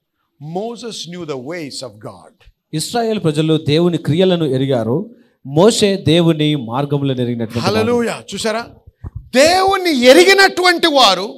[0.42, 5.14] Moses knew the ways of God Israel ప్రజలు దేవుని క్రియలను ఎరిగారు.
[5.46, 8.66] మోసే దేవుని మార్గంలో ఎరిగినటువంటి హలలుయ చూసారా
[9.34, 11.34] దేవుణ్ణి ఎరిగినటువంటి వారు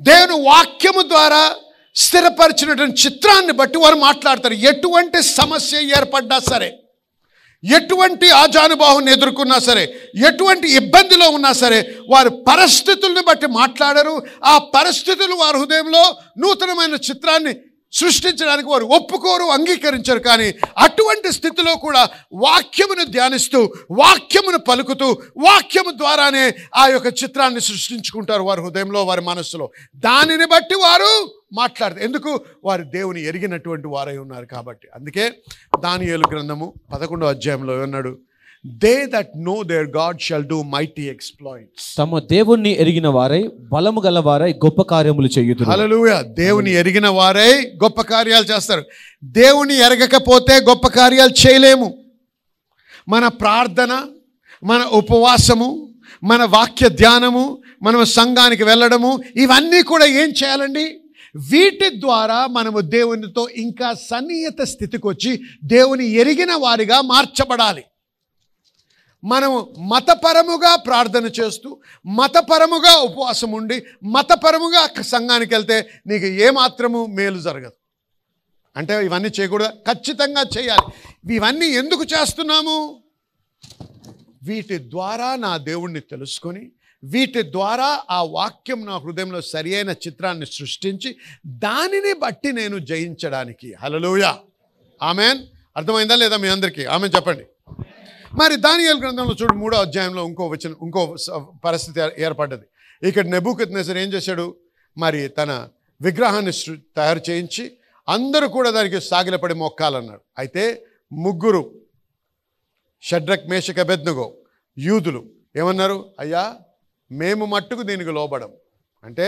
[0.00, 1.56] దేవుని వాక్యము ద్వారా
[1.94, 4.54] స్థిరపరిచినటువంటి చిత్రాన్ని బట్టి వారు మాట్లాడతారు.
[4.54, 6.80] ఎటువంటి సమస్య ఏర్పడ్డా సరే
[7.64, 14.22] ఎటువంటి ఆజానుభావాన్ని ఎదుర్కొన్నా సరే ఎటువంటి ఇబ్బందిలో ఉన్నా సరే వారి పరిస్థితుల్ని బట్టి మాట్లాడరు.
[14.44, 17.54] ఆ పరిస్థితులు వారి హృదయంలో నూతనమైన చిత్రాన్ని
[17.92, 26.86] సృష్టించడానికి వారు ఒప్పుకోరు అంగీకరించరు కానీ అటువంటి స్థితిలో కూడా వాక్యమును ధ్యానిస్తూ వాక్యమును పలుకుతూ వాక్యము ద్వారానే ఆ
[26.86, 29.70] యొక్క చిత్రాన్ని సృష్టించుకుంటారు వారి హృదయంలో వారి మనస్సులో.
[29.96, 32.40] దానిని బట్టి వారు మాట్లాడతారు ఎందుకు?
[32.64, 34.88] వారు దేవుని ఎరిగినటువంటి వారై ఉన్నారు కాబట్టి.
[34.94, 35.32] అందుకే
[35.80, 38.18] దానియేలు గ్రంథము పదకొండో అధ్యాయంలో ఏమన్నాడు?
[38.66, 44.18] They that know their God shall do mighty exploits తమ దేవుణ్ణి ఎరిగిన వారై బలము గల
[44.18, 45.70] వారై గొప్ప కార్యములు చేయుదురు.
[45.70, 48.84] హల్లెలూయ దేవుని ఎరిగిన వారై గొప్ప కార్యాలు చేస్తారు.
[49.24, 51.94] దేవుని ఎరగకపోతే గొప్ప కార్యాలు చేయలేము.
[53.08, 54.02] మన ప్రార్థన
[54.64, 55.88] మన ఉపవాసము
[56.24, 60.84] మన వాక్య ధ్యానము మనం సంఘానికి వెళ్ళడము ఇవన్నీ కూడా ఏం చేయాలండి?
[61.50, 67.84] వీటి ద్వారా మనము దేవునితో ఇంకా సన్నిహిత స్థితికి వచ్చి దేవుని ఎరిగిన వారిగా మార్చబడాలి.
[69.24, 77.72] మనము మతపరముగా ప్రార్థన చేస్తూ మతపరముగా ఉపవాసం ఉండి మతపరముగా సంఘానికి వెళ్తే నీకు ఏమాత్రము మేలు జరగదు.
[78.76, 79.68] అంటే ఇవన్నీ చేయకూడదు.
[79.68, 81.12] ఖచ్చితంగా చేయాలి.
[81.34, 83.02] ఇవన్నీ ఎందుకు చేస్తున్నాము?
[84.42, 86.70] వీటి ద్వారా నా దేవుణ్ణి తెలుసుకొని
[87.04, 93.74] వీటి ద్వారా ఆ వాక్యం నా హృదయంలో సరి అయిన చిత్రాన్ని సృష్టించి దానిని బట్టి నేను జయించడానికి.
[93.74, 94.32] హలలోయ
[95.02, 95.38] ఆమెన్.
[95.76, 96.84] అర్థమైందా లేదా మీ అందరికీ?
[96.84, 97.44] ఆమె చెప్పండి.
[98.40, 101.02] మరి దానియల్ గ్రంథంలో చూడు మూడో అధ్యాయంలో ఇంకో వచ్చిన ఇంకో
[101.64, 102.66] పరిస్థితి ఏర్పడ్డది.
[103.08, 104.46] ఇక్కడ నెబుకత్ నెసర్ ఏం చేశాడు?
[104.98, 105.68] మరి తన
[106.00, 106.52] విగ్రహాన్ని
[106.96, 107.64] తయారు చేయించి
[108.08, 110.20] అందరూ కూడా దానికి సాగిలపడి మొక్కాలన్నాడు.
[110.38, 110.64] అయితే
[111.12, 111.62] ముగ్గురు
[113.02, 114.26] షడ్రక్ మేషక బెద్నగో
[114.78, 115.22] యూదులు
[115.56, 115.98] ఏమన్నారు?
[116.20, 116.44] అయ్యా
[117.10, 118.52] మేము మట్టుకు దీనికి లోబడం.
[119.04, 119.26] అంటే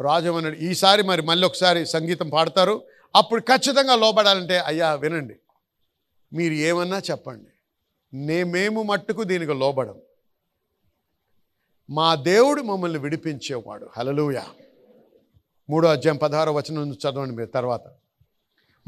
[0.00, 2.76] రాజు అన్నాడు ఈసారి మరి మళ్ళీ ఒకసారి సంగీతం పాడతారు
[3.16, 5.36] అప్పుడు ఖచ్చితంగా లోబడాలంటే అయ్యా వినండి.
[6.32, 7.50] మీరు ఏమన్నా చెప్పండి.
[8.16, 10.00] నేమేము మట్టుకు దీనికి లోబడం
[11.90, 13.88] మా దేవుడు మమ్మల్ని విడిపించేవాడు.
[13.96, 14.42] హలలుయ
[15.70, 17.80] మూడో అధ్యాయం పదహారో వచనం చదవండి మీరు తర్వాత.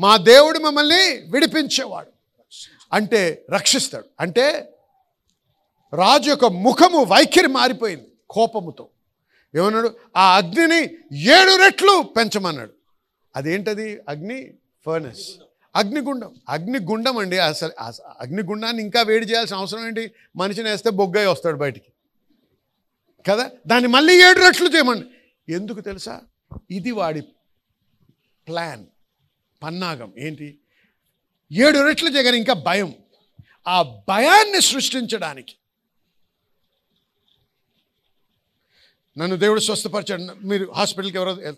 [0.00, 2.12] మా దేవుడు మమ్మల్ని విడిపించేవాడు.
[2.92, 4.04] అంటే రక్షిస్తాడు.
[4.20, 4.74] అంటే
[5.94, 8.88] రాజు యొక్క ముఖము వైఖరి మారిపోయింది కోపముతో.
[9.56, 9.96] ఏమన్నాడు?
[10.16, 12.72] ఆ అగ్నిని ఏడు రెట్లు పెంచమన్నాడు.
[13.36, 14.00] అదేంటది?
[14.08, 14.54] అగ్ని?
[14.86, 15.30] ఫర్నెస్
[15.78, 16.34] అగ్నిగుండం.
[16.48, 17.72] అగ్నిగుండం అండి అసలు
[18.20, 20.12] అగ్నిగుండాన్ని ఇంకా వేడి చేయాల్సిన అవసరం ఏంటి?
[20.36, 21.92] మనిషిని వేస్తే బొగ్గై వస్తాడు బయటికి.
[23.28, 23.50] కదా?
[23.66, 25.06] దాన్ని మళ్ళీ ఏడు రెట్లు చేయమండి
[25.52, 26.20] ఎందుకు తెలుసా?
[26.70, 27.20] ఇది వాడి
[28.48, 28.86] ప్లాన్.
[29.62, 30.12] పన్నాగం.
[30.18, 30.58] ఏంటి?
[31.52, 32.94] ఏడు రెట్లు చేయగానే ఇంకా భయం.
[33.68, 35.54] ఆ భయాన్ని సృష్టించడానికి.
[39.18, 40.46] నన్ను దేవుడు స్వస్థపరచాడు.
[40.46, 41.52] మీరు హాస్పిటల్కి ఎవరో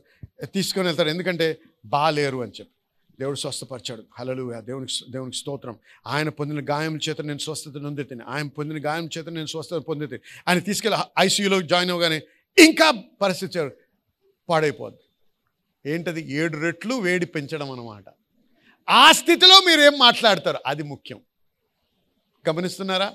[0.46, 1.08] తీసుకొని వెళ్తారు.
[1.08, 2.79] ఎందుకంటే బాలేరు అని చెప్పి.
[3.20, 4.04] దేవుడు స్వస్థపరిచాడు.
[4.18, 5.78] హలలు దేవునికి దేవునికి స్తోత్రం.
[6.06, 8.20] ఆయన పొందిన గాయం చేత నేను స్వస్థత నొందితిని.
[8.28, 12.22] ఆయన పొందిన గాయం చేత నేను స్వస్థత పొందితే ఆయన తీసుకెళ్ళి ఐసీయూలో జాయిన్ అవ్వగానే
[12.58, 12.90] ఇంకా
[13.22, 13.68] పరిస్థితి
[14.48, 15.00] పాడైపోద్ది.
[15.92, 16.32] ఏంటది?
[16.32, 18.04] ఏడు రెట్లు వేడి పెంచడం అన్నమాట.
[18.90, 20.58] ఆ స్థితిలో మీరు ఏం మాట్లాడతారు?
[20.66, 21.20] అది ముఖ్యం.
[22.48, 23.12] గమనిస్తున్నారా?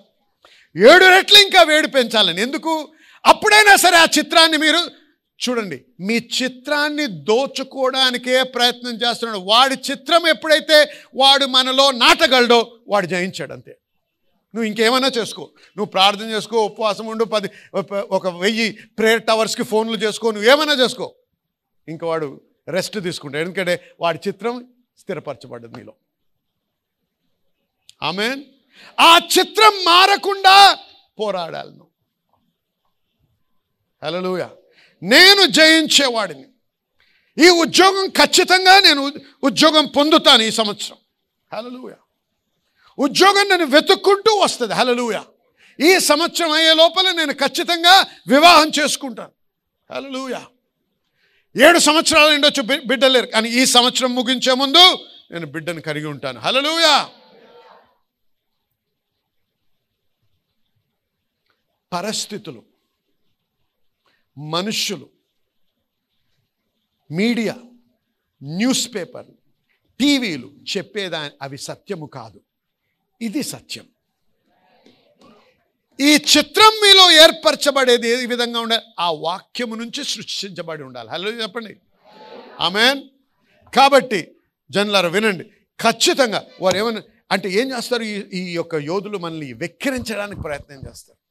[0.78, 2.41] ఏడు రెట్లు ఇంకా వేడి పెంచాలని.
[2.41, 2.93] ఎందుకు?
[3.26, 5.05] అప్పుడైనా సరే ఆ చిత్రాన్ని మీరు
[5.49, 9.38] చూడండి మీ చిత్రాన్ని దోచుకోవడానికే ప్రయత్నం చేస్తున్నాడు.
[9.38, 13.71] వాడి చిత్రం ఎప్పుడైతే వాడు మనలో నాటగలడో వాడు జయించాడు అంతే.
[14.55, 15.41] నువ్వు ఇంకేమైనా చేసుకో.
[15.77, 17.49] నువ్వు ప్రార్థన చేసుకో ఉపవాసం ఉండు పది
[18.11, 21.15] ఒక- వెయ్యి ప్రేయర్ టవర్స్కి ఫోన్లు చేసుకో నువ్వు ఏమైనా చేసుకో.
[21.88, 23.47] ఇంకా వాడు రెస్ట్ తీసుకుంటాడు.
[23.47, 24.67] ఎందుకంటే వాడి చిత్రం
[24.97, 25.93] స్థిరపరచబడ్డది నీలో.
[28.03, 28.43] ఆమె
[28.99, 30.77] ఆ చిత్రం మారకుండా
[31.19, 31.88] పోరాడాలి నువ్వు.
[34.03, 34.49] హల్లెలూయా.
[35.06, 36.45] నేను జయించేవాడిని.
[37.45, 40.97] ఈ ఉద్యోగం ఖచ్చితంగా నేను ఉ- ఉద్యోగం పొందుతాను ఈ సంవత్సరం.
[41.53, 41.95] హల్లెలూయా.
[42.99, 44.74] ఉద్యోగం నేను వెతుక్కుంటూ వస్తుంది.
[44.74, 45.26] హల్లెలూయా.
[45.80, 49.32] ఈ సంవత్సరం అయ్యే లోపల నేను ఖచ్చితంగా వివాహం చేసుకుంటాను.
[49.93, 50.45] హల్లెలూయా.
[51.66, 56.39] ఏడు సంవత్సరాలు ఉండొచ్చు బిడ్డలేరు కానీ ఈ సంవత్సరం ముగించే ముందు నేను బిడ్డను కలిగి ఉంటాను.
[56.39, 57.10] హలలుయా
[61.93, 62.74] పరిస్థితులు.
[64.38, 65.09] మనుష్యులు
[67.11, 67.55] మీడియా
[68.43, 69.25] న్యూస్ పేపర్
[69.99, 72.41] టీవీలు చెప్పేదా అవి సత్యము కాదు.
[73.21, 73.86] ఇది సత్యం.
[76.01, 81.09] ఈ చిత్రం మీలో ఏర్పరచబడేది ఏ విధంగా ఉండాలి ఆ వాక్యము నుంచి సృష్టించబడి ఉండాలి.
[81.09, 81.77] హలో చెప్పండి.
[82.59, 83.03] ఆమెన్.
[83.75, 84.36] కాబట్టి
[84.71, 85.43] జన్లారా వినండి.
[85.81, 88.03] ఖచ్చితంగా వారు ఏమన్నా అంటే ఏం చేస్తారు?
[88.03, 91.24] ఈ ఈ యొక్క యోధులు మనల్ని వెక్కిరించడానికి ప్రయత్నం చేస్తారు.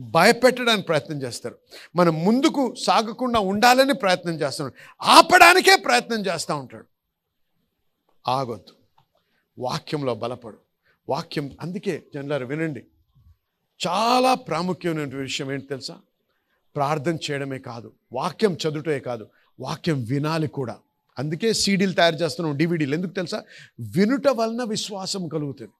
[0.00, 1.58] భయపెట్టడానికి ప్రయత్నం చేస్తారు.
[1.96, 5.04] మనం ముందుకు సాగకుండా ఉండాలని ప్రయత్నం చేస్తున్నాడు.
[5.04, 6.86] ఆపడానికే ప్రయత్నం చేస్తూ ఉంటాడు.
[8.28, 8.72] ఆగొద్దు.
[9.58, 10.58] వాక్యంలో బలపడు.
[11.08, 12.84] వాక్యం అందుకే జనలారు వినండి.
[13.86, 15.98] చాలా ప్రాముఖ్యమైన విషయం ఏంటి తెలుసా?
[16.76, 17.92] ప్రార్థన చేయడమే కాదు.
[18.12, 19.28] వాక్యం చదువుటే కాదు.
[19.60, 20.78] వాక్యం వినాలి కూడా.
[21.18, 22.56] అందుకే సీడీలు తయారు చేస్తున్నాం.
[22.56, 22.94] డివిడీలు.
[22.94, 23.42] ఎందుకు తెలుసా?
[23.80, 25.72] వినుట వలన విశ్వాసం కలుగుతుంది.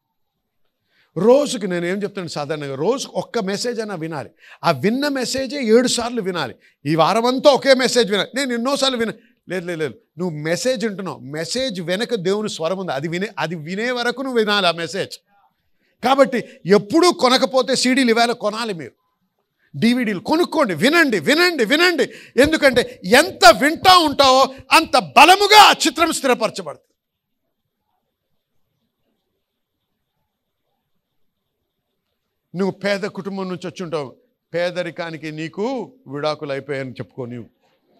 [1.18, 4.30] రోజుకి నేను ఏం చెప్తాను సాధారణంగా రోజు ఒక్క మెసేజ్ అయినా వినాలి.
[4.64, 6.54] ఆ విన్న మెసేజే ఏడు సార్లు వినాలి.
[6.86, 8.30] ఈ వారం అంతా ఒకే మెసేజ్ వినాలి.
[8.34, 9.12] నేను ఎన్నోసార్లు విన
[9.48, 9.94] లేదు లేదు లేదు.
[10.18, 11.18] నువ్వు మెసేజ్ వింటున్నావు.
[11.18, 12.92] మెసేజ్ వెనక దేవుని స్వరం ఉంది.
[12.92, 15.18] అది వినే అది వినే వరకు నువ్వు వినాలి ఆ మెసేజ్
[16.04, 18.92] కాబట్టి ఎప్పుడూ కొనకపోతే సీడీలు ఇవాళ కొనాలి మీరు.
[19.76, 22.10] డివిడీలు కొనుక్కోండి వినండి వినండి వినండి.
[22.36, 26.95] ఎందుకంటే ఎంత వింటా ఉంటావో అంత బలముగా ఆ చిత్రం స్థిరపరచబడుతుంది.
[32.56, 34.16] నువ్వు పేద కుటుంబం నుంచి వచ్చి ఉంటావు.
[34.54, 37.44] పేదరికానికి నీకు విడాకులు అయిపోయాయని చెప్పుకో నీవు.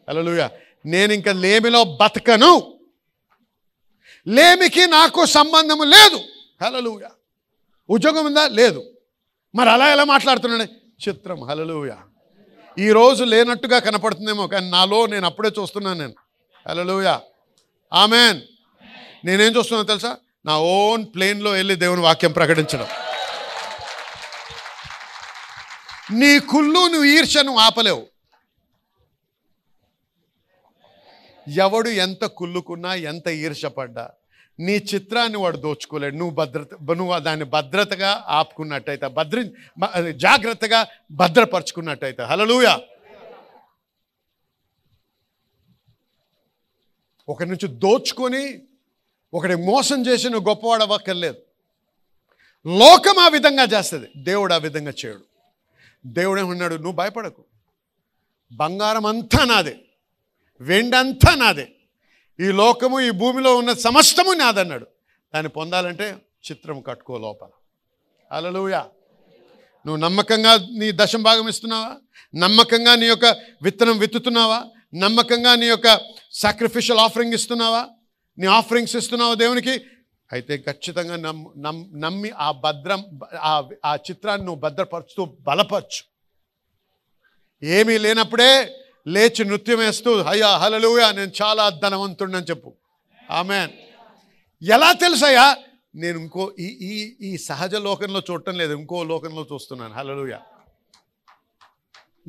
[0.08, 0.48] అలలుయ
[0.86, 2.78] నేను ఇంకా లేమిలో బతకను.
[4.26, 6.20] లేమికి నాకు సంబంధము లేదు.
[6.64, 7.08] హలలుయ
[7.90, 8.48] ఉద్యోగం ఉందా?
[8.48, 8.84] లేదు.
[9.54, 10.62] మరి అలా ఎలా మాట్లాడుతున్నాడు?
[11.08, 11.44] చిత్రం.
[11.44, 11.94] హలలుయ
[12.78, 16.14] ఈరోజు లేనట్టుగా కనపడుతుందేమో కానీ నాలో నేను అప్పుడే చూస్తున్నాను నేను.
[16.68, 17.18] Hallelujah
[17.92, 18.40] amen.
[19.24, 20.16] నేనేం చూస్తున్నాను తెలుసా?
[20.46, 22.86] నా ఓన్ ప్లేన్లో వెళ్ళి దేవుని వాక్యం ప్రకటించడం.
[26.12, 28.06] నీ కుళ్ళు నువ్వు ఈర్షను నువ్వు ఆపలేవు.
[31.48, 34.10] ఎవడు ఎంత కుళ్ళుకున్నా ఎంత ఈర్షపడ్డా
[34.60, 36.16] నీ చిత్రాన్ని వాడు దోచుకోలేడు.
[36.16, 39.44] నువ్వు భద్రత నువ్వు దాన్ని భద్రతగా ఆపుకున్నట్టయితే భద్ర
[40.10, 42.22] జాగ్రత్తగా భద్రపరుచుకున్నట్టయితే.
[42.22, 42.80] హలలుయా
[47.28, 48.62] ఒకరి నుంచి దోచుకొని
[49.34, 51.36] ఒకటి మోసం చేసి నువ్వు గొప్పవాడు అవ్వక్కర్లేదు.
[52.66, 54.08] లోకం ఆ విధంగా చేస్తుంది.
[54.16, 55.35] దేవుడు ఆ విధంగా చేయడు.
[56.06, 57.44] దేవుడే ఉన్నాడు నువ్వు భయపడకు.
[58.52, 59.76] బంగారం అంతా నాదే.
[60.60, 61.68] వెండంతా నాదే.
[62.40, 64.86] ఈ లోకము ఈ భూమిలో ఉన్న సమస్తము నాదన్నాడు.
[65.34, 66.16] దాన్ని పొందాలంటే
[66.50, 67.48] చిత్రం కట్టుకో లోపల.
[68.32, 68.78] అలలుయా
[69.86, 71.96] నువ్వు నమ్మకంగా నీ దశం భాగం ఇస్తున్నావా?
[72.34, 73.24] నమ్మకంగా నీ యొక్క
[73.62, 74.64] విత్తనం విత్తుతున్నావా?
[74.94, 76.00] నమ్మకంగా నీ యొక్క
[76.32, 77.88] సాక్రిఫిషియల్ ఆఫరింగ్ ఇస్తున్నావా?
[78.38, 79.80] నీ ఆఫరింగ్స్ ఇస్తున్నావా దేవునికి?
[80.32, 83.02] అయితే ఖచ్చితంగా నమ్ నమ్మి ఆ భద్రం
[83.40, 86.02] ఆ ఆ చిత్రాన్ని నువ్వు భద్రపరుచుతూ బలపరచు.
[87.66, 88.50] ఏమీ లేనప్పుడే
[89.06, 92.74] లేచి నృత్యం వేస్తూ అయ్యా హలలుయా నేను చాలా ధనవంతుడిని చెప్పు.
[93.30, 93.68] ఆమె
[94.62, 95.56] ఎలా తెలుసయ్యా?
[95.94, 96.92] నేను ఇంకో ఈ ఈ
[97.28, 99.94] ఈ సహజ లోకంలో చూడటం లేదు ఇంకో లోకంలో చూస్తున్నాను.
[99.94, 100.40] హలలుయా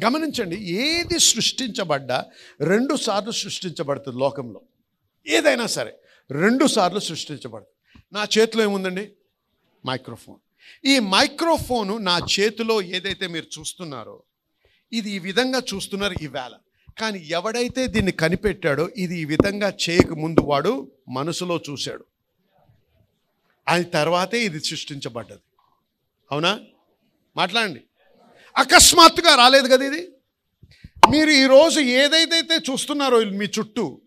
[0.06, 2.26] గమనించండి ఏది సృష్టించబడ్డా
[2.62, 4.62] రెండు సార్లు సృష్టించబడుతుంది లోకంలో.
[5.28, 5.94] ఏదైనా సరే
[6.32, 7.77] రెండు సార్లు సృష్టించబడుతుంది.
[8.14, 9.12] నా చేతిలో ఏముందండి?
[9.86, 10.40] మైక్రోఫోన్.
[10.86, 14.24] ఈ మైక్రోఫోను నా చేతిలో ఏదైతే మీరు చూస్తున్నారో
[14.94, 16.52] ఇది ఈ విధంగా చూస్తున్నారు ఈవేళ
[17.00, 22.06] కానీ ఎవడైతే దీన్ని కనిపెట్టాడో ఇది ఈ విధంగా చేయక ముందు వాడు మనసులో చూశాడు.
[23.68, 25.40] అది తర్వాతే ఇది సృష్టించబడ్డది.
[26.32, 26.60] అవునా?
[27.38, 27.84] మాట్లాడండి.
[28.58, 30.12] అకస్మాత్తుగా రాలేదు కదా ఇది?
[31.10, 34.02] మీరు ఈరోజు ఏదైతే చూస్తున్నారో మీ చుట్టూ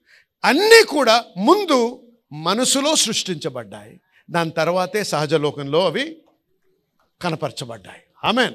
[0.44, 4.00] అన్నీ కూడా ముందు మనసులో సృష్టించబడ్డాయి.
[4.30, 6.22] దాని తర్వాతే సహజ లోకంలో అవి
[7.22, 8.02] కనపరచబడ్డాయి.
[8.24, 8.54] ఆమెన్.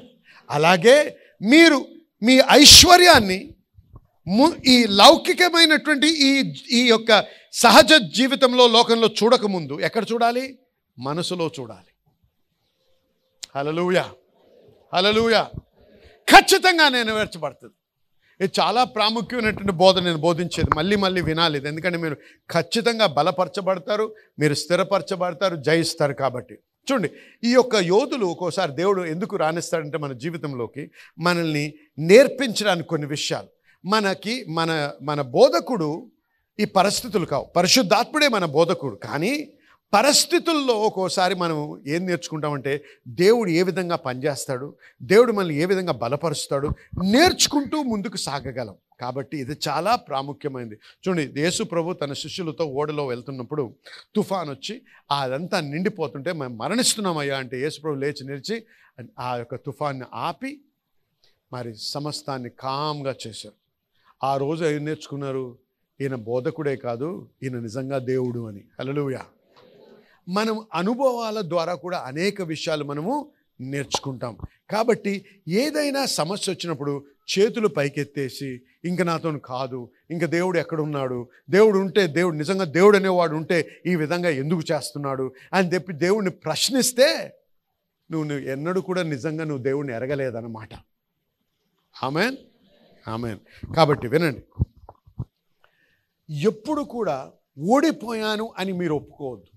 [0.50, 1.86] అలాగే మీరు
[2.22, 3.52] మీ ఐశ్వర్యాన్ని
[4.28, 10.58] ము ఈ లౌకికమైనటువంటి ఈ ఈ యొక్క సహజ జీవితంలో లోకంలో చూడకముందు ఎక్కడ చూడాలి?
[10.98, 11.92] మనసులో చూడాలి.
[13.56, 14.12] హలలుయా
[14.94, 15.50] హలలుయా
[16.34, 17.74] ఖచ్చితంగా నెరవేర్చబడుతుంది
[18.40, 20.70] ఇది చాలా ప్రాముఖ్యమైనటువంటి బోధ నేను బోధించేది.
[20.76, 22.16] మళ్ళీ మళ్ళీ వినాలి ఎందుకంటే మీరు
[22.50, 26.54] ఖచ్చితంగా బలపరచబడతారు మీరు స్థిరపరచబడతారు జయిస్తారు కాబట్టి.
[26.92, 27.10] చూడండి
[27.44, 33.48] ఈ యొక్క యోధులు ఒక్కోసారి దేవుడు ఎందుకు రాణిస్తాడంటే మన జీవితంలోకి మనల్ని నేర్పించడానికి కొన్ని విషయాలు.
[33.84, 36.10] మనకి మన మన బోధకుడు
[36.60, 37.44] ఈ పరిస్థితులు కావు.
[37.56, 38.96] పరిశుద్ధాత్ముడే మన బోధకుడు.
[38.96, 39.52] కానీ
[39.92, 46.68] పరిస్థితుల్లో ఒక్కోసారి మనం ఏం నేర్చుకుంటామంటే దేవుడు ఏ విధంగా పనిచేస్తాడు దేవుడు మనల్ని ఏ విధంగా బలపరుస్తాడు
[47.04, 48.74] నేర్చుకుంటూ ముందుకు సాగగలం.
[49.00, 50.74] కాబట్టి ఇది చాలా ప్రాముఖ్యమైనది.
[50.74, 53.74] చూడండి యేసు ప్రభు తన శిష్యులతో ఓడలో వెళ్తున్నప్పుడు
[54.16, 58.62] తుఫాన్ వచ్చి అదంతా నిండిపోతుంటే మేము మరణిస్తున్నామయ్యా అంటే యేసు ప్రభు లేచి నిలిచి
[59.20, 60.60] ఆ యొక్క తుఫాన్ని ఆపి
[61.52, 63.54] మరి సమస్తాన్ని కామ్గా చేశారు.
[64.26, 65.58] ఆ రోజు ఏం నేర్చుకున్నారు?
[66.00, 68.60] ఈయన బోధకుడే కాదు ఈయన నిజంగా దేవుడు అని.
[68.78, 69.24] హల్లెలూయా.
[70.28, 74.36] మనం అనుభవాల ద్వారా కూడా అనేక విషయాలు మనము నేర్చుకుంటాం.
[74.70, 77.04] కాబట్టి ఏదైనా సమస్య వచ్చినప్పుడు
[77.38, 83.82] చేతులు పైకెత్తేసి ఇంక నాతో కాదు ఇంక దేవుడు ఎక్కడున్నాడు దేవుడు ఉంటే దేవుడు నిజంగా దేవుడు అనేవాడు ఉంటే
[83.86, 85.32] ఈ విధంగా ఎందుకు చేస్తున్నాడు?
[85.54, 87.36] అని చెప్పి దేవుడిని ప్రశ్నిస్తే
[88.10, 90.68] నువ్వు నువ్వు ఎన్నడూ కూడా నిజంగా నువ్వు దేవుడిని ఎరగలేదన్నమాట.
[92.02, 92.36] ఆమెన్?
[93.08, 93.38] ఆమెన్.
[93.74, 94.64] కాబట్టి వినండి.
[96.30, 99.55] ఎప్పుడు కూడా ఓడిపోయాను అని మీరు ఒప్పుకోవద్దు.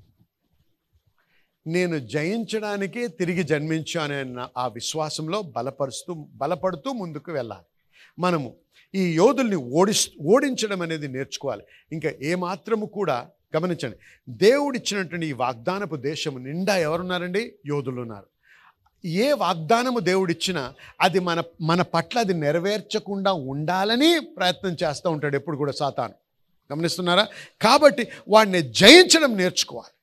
[1.67, 7.65] నేను జయించడానికే తిరిగి జన్మించాను అన్న ఆ విశ్వాసంలో బలపరుస్తూ బలపడుతూ ముందుకు వెళ్ళాలి.
[8.19, 8.55] మనము
[8.95, 11.63] ఈ యోధుల్ని ఓడిస్ ఓడించడం అనేది నేర్చుకోవాలి.
[11.91, 13.97] ఇంకా ఏమాత్రము కూడా గమనించండి.
[14.29, 17.55] దేవుడిచ్చినటువంటి ఈ వాగ్దానపు దేశం నిండా ఎవరున్నారండి?
[17.65, 18.27] యోధులు ఉన్నారు.
[19.07, 25.71] ఏ వాగ్దానము దేవుడిచ్చినా అది మన మన పట్ల అది నెరవేర్చకుండా ఉండాలని ప్రయత్నం చేస్తూ ఉంటాడు ఎప్పుడు కూడా
[25.71, 26.13] సాతాను.
[26.73, 27.27] గమనిస్తున్నారా?
[27.61, 29.93] కాబట్టి వాడిని జయించడం నేర్చుకోవాలి.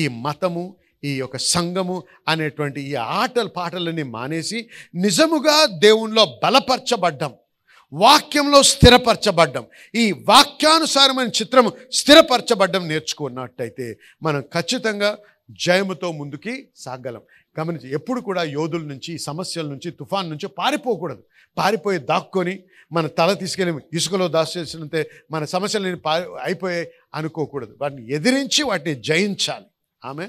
[0.00, 7.32] ఈ మతము ఈ యొక్క సంఘము అనేటువంటి ఈ ఆటల పాటలని మానేసి నిజముగా దేవునిలో బలపరచబడ్డం
[7.92, 15.18] వాక్యంలో స్థిరపరచబడ్డం ఈ వాక్యానుసారమైన చిత్రము స్థిరపరచబడ్డం నేర్చుకున్నట్టయితే మనం ఖచ్చితంగా
[15.50, 17.22] జయముతో ముందుకి సాగలం.
[17.60, 21.22] గమనించి ఎప్పుడు కూడా యోధుల నుంచి సమస్యల నుంచి తుఫాన్ నుంచి పారిపోకూడదు.
[21.58, 22.54] పారిపోయి దాక్కొని
[22.92, 27.76] మన తల తీసుకెళ్ళి ఇసుకలో దాచేసినంతే మన సమస్యలని పారి అయిపోయాయి అనుకోకూడదు.
[27.80, 29.64] వాటిని ఎదిరించి వాటిని జయించాలి.
[30.04, 30.28] ఆమె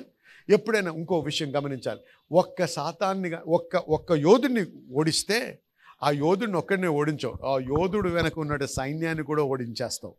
[0.50, 2.00] ఎప్పుడైనా ఇంకో విషయం గమనించాలి.
[2.32, 5.60] ఒక్క శాతాన్ని ఒక్క ఒక్క యోధుడిని ఓడిస్తే
[6.04, 7.46] ఆ యోధుడిని ఒక్కడినే ఓడించావు.
[7.46, 10.14] ఆ యోధుడు వెనక ఉన్న సైన్యాన్ని కూడా ఓడించేస్తావు.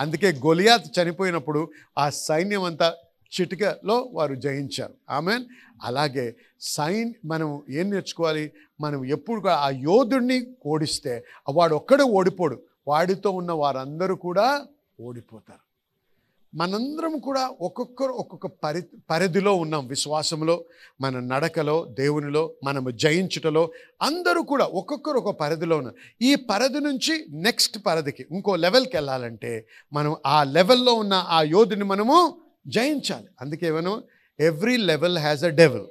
[0.00, 2.94] అందుకే గొలియాత్ చనిపోయినప్పుడు ఆ సైన్యం అంతా
[3.40, 4.94] చిటికలో వారు జయించారు.
[5.10, 5.38] ఆమె
[5.84, 8.52] అలాగే సైన్ మనం ఏం నేర్చుకోవాలి?
[8.80, 12.62] మనం ఎప్పుడు కూడా ఆ యోధుడిని ఓడిస్తే వాడు ఒక్కడే ఓడిపోడు.
[12.88, 14.66] వాడితో ఉన్న వారందరూ కూడా
[15.00, 15.69] ఓడిపోతారు.
[16.54, 19.86] మనందరం కూడా ఒక్కొక్కరు ఒక్కొక్క పరి పరిధిలో ఉన్నాం.
[19.86, 20.64] విశ్వాసంలో
[21.00, 23.72] మన నడకలో దేవునిలో మనము జయించుటలో
[24.02, 25.96] అందరూ కూడా ఒక్కొక్కరు ఒక పరిధిలో ఉన్నారు.
[26.22, 32.40] ఈ పరిధి నుంచి నెక్స్ట్ పరిధికి ఇంకో లెవెల్కి వెళ్ళాలంటే మనం ఆ లెవెల్లో ఉన్న ఆ యోధుని మనము
[32.66, 33.26] జయించాలి.
[33.40, 34.02] అందుకే మనం
[34.40, 35.86] every level has a devil.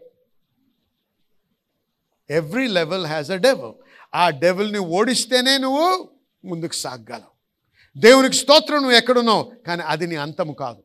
[2.29, 3.73] Every level has a devil.
[4.15, 6.09] ఆ డెవల్ని ఓడిస్తేనే నువ్వు
[6.45, 7.38] ముందుకు సాగలవు
[7.97, 9.51] దేవునికి స్తోత్రం నువ్వు ఎక్కడున్నావు?
[9.67, 10.83] కానీ అది నీ అంతము కాదు.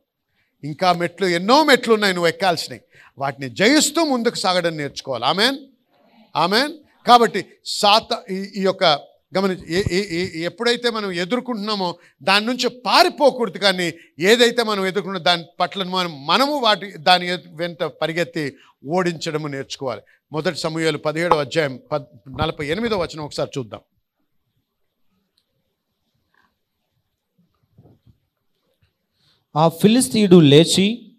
[0.63, 2.81] ఇంకా మెట్లు ఎన్నో మెట్లు ఉన్నాయి నువ్వు ఎక్కాల్సినవి.
[3.17, 5.25] వాటిని జయిస్తూ ముందుకు సాగడం నేర్చుకోవాలి.
[5.25, 5.57] ఆమెన్?
[6.35, 6.73] ఆమెన్?
[7.07, 8.83] కాబట్టి సాత ఈ ఈ యొక్క
[9.37, 16.27] గమనించి ఏ- ఎప్పుడైతే మనం ఎదుర్కొంటున్నామో దాని నుంచి పారిపోకూడదు కానీ ఏదైతే మనం ఎదుర్కొన్న దాని పట్ల మనం
[16.27, 20.01] మనము వాటి దాని వెంట పరిగెత్తి ఓడించడము నేర్చుకోవాలి.
[20.31, 22.05] మొదటి సమయాలు పదిహేడవ అధ్యాయం పద్
[22.41, 23.79] నలభై ఎనిమిదో వచనం ఒకసారి చూద్దాం.
[29.57, 31.11] ఆ ఫిలిస్తీయుడు లేచి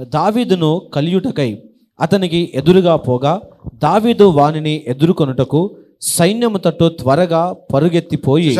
[0.00, 1.62] దావీదును కలియుటకై
[2.00, 3.40] అతనికి ఎదురుగా పోగా
[3.74, 8.54] దావీదు వానిని ఎదుర్కొనుటకు సైన్యము తట్టు త్వరగా పరుగెత్తిపోయి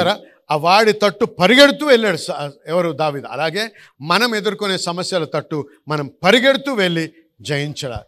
[0.51, 2.93] ఆ వాడి తట్టు పరిగెడుతూ వెళ్ళాడు స- ఎవరు?
[2.93, 3.27] దావిద.
[3.27, 3.69] అలాగే
[4.01, 7.11] మనం ఎదుర్కొనే సమస్యల తట్టు మనం పరిగెడుతూ వెళ్ళి
[7.41, 8.03] జయించడా?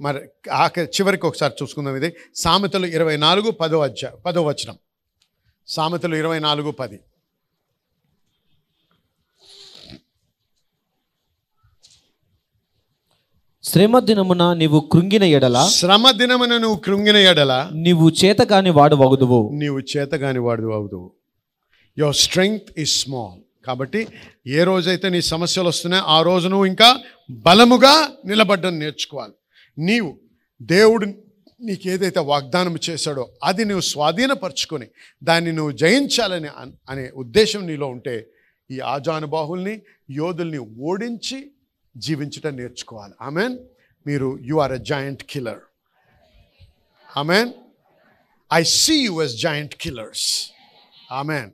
[0.00, 0.18] మరి
[0.52, 2.14] ఆఖరి చివరికి ఒకసారి చూసుకుందాం ఇది.
[2.34, 4.74] సామెతలు ఇరవై నాలుగు పదో అధ్యాయ పదో వచనం.
[5.66, 7.00] సామెతలు ఇరవై నాలుగు పది.
[13.66, 19.78] శ్రమ దినమున నీవు కృంగిన ఎడల శ్రమ దినమున నువ్వు కృంగిన ఎడల నీవు చేతకాని వాడు వగుదువు నీవు
[19.78, 21.12] చేతగాని వాడు అవుదువు
[21.98, 24.06] యువర్ స్ట్రెంగ్త్ ఈజ్ స్మాల్ కాబట్టి
[24.46, 27.00] ఏ రోజైతే నీ సమస్యలు వస్తున్నాయో ఆ రోజు నువ్వు ఇంకా
[27.30, 29.34] బలముగా నిలబడ్డం నేర్చుకోవాలి.
[29.78, 30.18] నీవు
[30.62, 31.06] దేవుడు
[31.60, 34.86] నీకు ఏదైతే వాగ్దానం చేశాడో అది నువ్వు స్వాధీనపరచుకొని
[35.22, 36.48] దాన్ని నువ్వు జయించాలని
[36.88, 38.26] అనే ఉద్దేశం నీలో ఉంటే
[38.70, 41.50] ఈ ఆజానుబాహుల్ని యోధుల్ని ఓడించి
[42.04, 43.14] జీవించటం నేర్చుకోవాలి.
[43.28, 43.54] ఆమెన్
[44.06, 45.62] మీరు you are a giant killer
[47.22, 47.50] amen
[49.04, 50.52] you as giant killers.
[51.20, 51.46] Amen.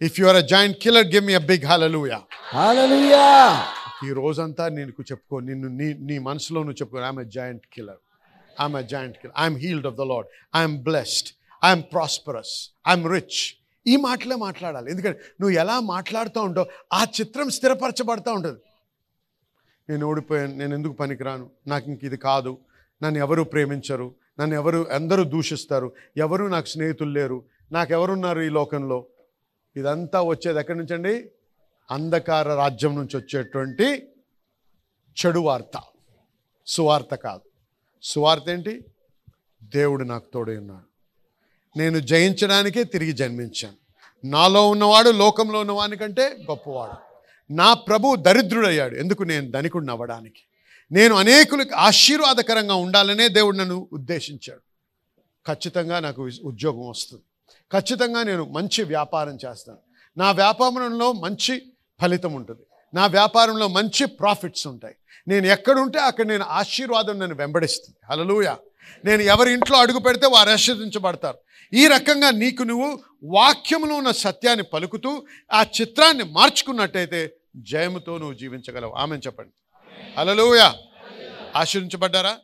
[0.00, 2.22] If you are a giant killer, give me a big hallelujah.
[2.56, 3.28] హల్లెలూయా
[4.06, 8.00] ఈ రోజంతా నేను చెప్పుకో నిన్ను నీ నీ మనసులో నువ్వు చెప్పుకో I'm a giant killer
[8.64, 10.28] I'm a giant killer I'm healed of the lord
[10.60, 11.30] I'm blessed
[11.62, 12.54] I'm prosperous
[12.92, 13.40] I'm rich
[13.92, 14.86] ఈ మాటలే మాట్లాడాలి.
[14.92, 16.68] ఎందుకంటే నువ్వు ఎలా మాట్లాడుతూ ఉంటావు
[16.98, 18.60] ఆ చిత్రం స్థిరపరచబడతా ఉంటుంది.
[19.88, 21.50] నేను ఓడిపోయాను నేను ఎందుకు పనికిరాను?
[21.66, 22.58] నాకు ఇంక ఇది కాదు.
[23.02, 24.14] నన్ను ఎవరు ప్రేమించరు?
[24.40, 25.92] నన్ను ఎవరు అందరూ దూషిస్తారు?
[26.16, 27.44] ఎవరు నాకు స్నేహితులు లేరు?
[27.72, 29.06] నాకు ఎవరున్నారు ఈ లోకంలో?
[29.76, 31.30] ఇదంతా వచ్చేది ఎక్కడి నుంచి అండి
[31.90, 34.08] అంధకార రాజ్యం నుంచి వచ్చేటువంటి
[35.16, 35.82] చెడు వార్త.
[36.66, 37.40] సువార్త కాదు.
[38.02, 38.84] సువార్త ఏంటి?
[39.64, 40.86] దేవుడు నాకు తోడై ఉన్నాడు.
[41.78, 43.76] నేను జయించడానికే తిరిగి జన్మించాను.
[44.26, 47.05] నాలో ఉన్నవాడు లోకంలో ఉన్నవానికంటే గొప్పవాడు.
[47.50, 48.96] నా ప్రభు దరిద్రుడయ్యాడు.
[48.96, 50.42] ఎందుకు నేను ధనికుడిని అవ్వడానికి
[50.92, 54.60] నేను అనేకులకు ఆశీర్వాదకరంగా ఉండాలనే దేవుడు నన్ను ఉద్దేశించాడు.
[55.46, 57.22] ఖచ్చితంగా నాకు ఉద్యోగం వస్తుంది.
[57.72, 59.78] ఖచ్చితంగా నేను మంచి వ్యాపారం చేస్తాను.
[60.18, 61.62] నా వ్యాపారంలో మంచి
[62.00, 62.60] ఫలితం ఉంటుంది.
[62.94, 64.94] నా వ్యాపారంలో మంచి ప్రాఫిట్స్ ఉంటాయి.
[65.28, 67.96] నేను ఎక్కడుంటే అక్కడ నేను ఆశీర్వాదం నన్ను వెంబడిస్తుంది.
[68.10, 68.54] హలలుయ
[69.04, 71.38] నేను ఎవరి ఇంట్లో అడుగు పెడితే వారు ఆశీర్వదించబడతారు.
[71.72, 78.92] ఈ రకంగా నీకు నువ్వు వాక్యములో ఉన్న సత్యాన్ని పలుకుతూ ఆ చిత్రాన్ని మార్చుకున్నట్టయితే జయముతో నువ్వు జీవించగలవు.
[78.92, 79.52] ఆమె చెప్పండి.
[80.18, 80.72] హలలుయ
[81.56, 82.38] ఆశీర్వించబడ్డారా